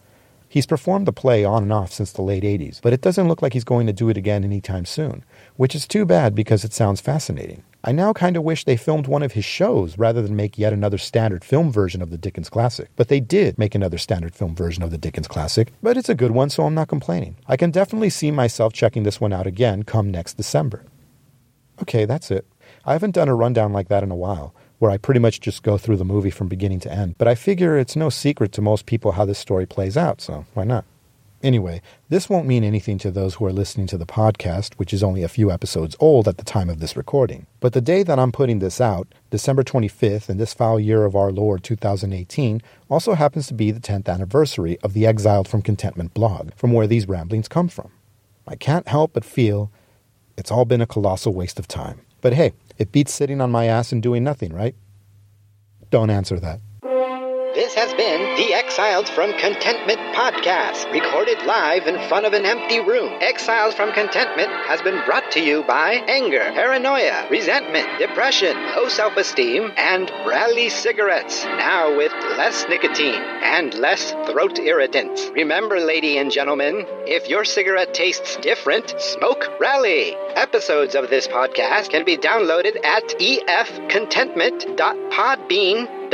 He's 0.57 0.65
performed 0.65 1.07
the 1.07 1.13
play 1.13 1.45
on 1.45 1.65
and 1.65 1.73
off 1.75 1.93
since 1.93 2.13
the 2.13 2.23
late 2.23 2.43
80s, 2.43 2.81
but 2.81 2.95
it 2.95 3.03
doesn't 3.03 3.29
look 3.29 3.43
like 3.43 3.53
he's 3.53 3.63
going 3.63 3.87
to 3.89 3.93
do 3.93 4.09
it 4.09 4.17
again 4.17 4.43
anytime 4.43 4.87
soon, 4.87 5.23
which 5.57 5.75
is 5.75 5.87
too 5.87 6.07
bad 6.07 6.35
because 6.35 6.65
it 6.65 6.73
sounds 6.73 6.99
fascinating. 6.99 7.63
I 7.85 7.93
now 7.93 8.15
kind 8.15 8.39
of 8.39 8.43
wish 8.43 8.65
they 8.65 8.79
filmed 8.79 9.07
one 9.07 9.23
of 9.23 9.33
his 9.33 9.45
shows 9.45 9.99
rather 9.99 10.23
than 10.23 10.35
make 10.35 10.57
yet 10.57 10.73
another 10.73 10.97
standard 10.97 11.45
film 11.45 11.71
version 11.71 12.01
of 12.01 12.09
the 12.09 12.17
Dickens 12.17 12.49
classic. 12.49 12.89
But 12.97 13.09
they 13.09 13.21
did 13.21 13.59
make 13.59 13.75
another 13.75 13.99
standard 13.99 14.35
film 14.35 14.57
version 14.57 14.83
of 14.83 14.91
the 14.91 14.97
Dickens 14.97 15.29
classic, 15.29 15.75
but 15.83 15.99
it's 15.99 16.09
a 16.09 16.15
good 16.15 16.31
one, 16.31 16.49
so 16.49 16.65
I'm 16.65 16.75
not 16.75 16.89
complaining. 16.89 17.37
I 17.47 17.59
can 17.59 17.71
definitely 17.71 18.09
see 18.09 18.31
myself 18.31 18.73
checking 18.73 19.03
this 19.03 19.21
one 19.21 19.35
out 19.35 19.47
again 19.47 19.83
come 19.83 20.11
next 20.11 20.39
December. 20.39 20.87
Okay, 21.83 22.07
that's 22.07 22.31
it. 22.31 22.47
I 22.87 22.95
haven't 22.95 23.15
done 23.15 23.29
a 23.29 23.35
rundown 23.35 23.75
like 23.75 23.89
that 23.89 24.03
in 24.03 24.11
a 24.11 24.17
while 24.17 24.55
where 24.79 24.91
I 24.91 24.97
pretty 24.99 25.21
much 25.21 25.41
just 25.41 25.63
go 25.63 25.79
through 25.79 25.97
the 25.97 26.05
movie 26.05 26.31
from 26.31 26.49
beginning 26.49 26.81
to 26.81 26.93
end. 26.93 27.17
But 27.19 27.29
I 27.29 27.35
figure 27.35 27.79
it's 27.79 27.97
no 27.97 28.11
secret 28.11 28.53
to 28.53 28.63
most 28.63 28.87
people 28.87 29.13
how 29.13 29.25
this 29.25 29.39
story 29.39 29.67
plays 29.67 29.97
out, 29.97 30.21
so 30.21 30.45
why 30.55 30.65
not? 30.65 30.85
Anyway, 31.43 31.83
this 32.09 32.29
won't 32.29 32.47
mean 32.47 32.65
anything 32.65 32.99
to 32.99 33.11
those 33.11 33.35
who 33.35 33.45
are 33.45 33.53
listening 33.53 33.87
to 33.87 33.99
the 33.99 34.07
podcast, 34.07 34.75
which 34.75 34.93
is 34.93 35.03
only 35.03 35.23
a 35.23 35.29
few 35.29 35.51
episodes 35.51 35.95
old 36.01 36.27
at 36.27 36.39
the 36.39 36.45
time 36.45 36.71
of 36.71 36.81
this 36.81 36.97
recording. 36.97 37.47
But 37.61 37.73
the 37.73 37.81
day 37.81 38.03
that 38.03 38.19
I'm 38.19 38.33
putting 38.33 38.59
this 38.59 38.81
out, 38.81 39.07
December 39.31 39.63
25th, 39.63 40.31
in 40.31 40.39
this 40.39 40.55
foul 40.55 40.81
year 40.81 41.05
of 41.05 41.15
our 41.15 41.31
Lord 41.31 41.63
2018, 41.63 42.63
also 42.89 43.15
happens 43.15 43.47
to 43.49 43.55
be 43.55 43.71
the 43.71 43.81
10th 43.81 44.09
anniversary 44.09 44.79
of 44.83 44.95
the 44.95 45.07
Exiled 45.07 45.47
from 45.47 45.63
Contentment 45.63 46.15
blog, 46.15 46.53
from 46.55 46.73
where 46.73 46.87
these 46.87 47.07
ramblings 47.07 47.49
come 47.49 47.69
from. 47.69 47.91
I 48.49 48.57
can't 48.57 48.89
help 48.89 49.13
but 49.13 49.25
feel 49.25 49.71
it's 50.39 50.51
all 50.51 50.65
been 50.65 50.81
a 50.81 50.87
colossal 50.87 51.35
waste 51.35 51.59
of 51.59 51.69
time. 51.69 52.01
But 52.23 52.33
hey, 52.33 52.55
it 52.79 52.93
beats 52.93 53.13
sitting 53.13 53.41
on 53.41 53.51
my 53.51 53.67
ass 53.67 53.93
and 53.93 54.03
doing 54.03 54.25
nothing, 54.25 54.53
right? 54.53 54.75
Don't 55.91 56.11
answer 56.11 56.39
that. 56.41 56.61
Exiled 58.77 59.09
from 59.09 59.33
Contentment 59.39 59.99
podcast, 60.15 60.93
recorded 60.93 61.43
live 61.47 61.87
in 61.87 61.99
front 62.11 62.27
of 62.27 62.35
an 62.35 62.45
empty 62.45 62.79
room. 62.79 63.11
Exiled 63.23 63.73
from 63.73 63.91
Contentment 63.95 64.51
has 64.67 64.83
been 64.83 65.03
brought 65.07 65.31
to 65.31 65.41
you 65.41 65.63
by 65.63 65.93
anger, 66.09 66.53
paranoia, 66.53 67.27
resentment, 67.31 67.89
depression, 67.99 68.55
low 68.77 68.87
self 68.89 69.17
esteem, 69.17 69.73
and 69.79 70.13
Rally 70.27 70.69
cigarettes, 70.69 71.47
now 71.47 71.97
with 71.97 72.13
less 72.37 72.67
nicotine 72.69 73.15
and 73.15 73.73
less 73.73 74.11
throat 74.31 74.59
irritants. 74.59 75.31
Remember, 75.33 75.81
lady 75.81 76.19
and 76.19 76.31
gentlemen, 76.31 76.85
if 77.07 77.31
your 77.31 77.47
cigarette 77.47 77.95
tastes 77.95 78.37
different, 78.43 78.95
smoke 79.01 79.59
Rally. 79.59 80.15
Episodes 80.35 80.95
of 80.95 81.09
this 81.09 81.27
podcast 81.27 81.89
can 81.89 82.05
be 82.05 82.19
downloaded 82.19 82.77
at 82.85 83.09
efcontentment.podbean.com. 83.09 86.06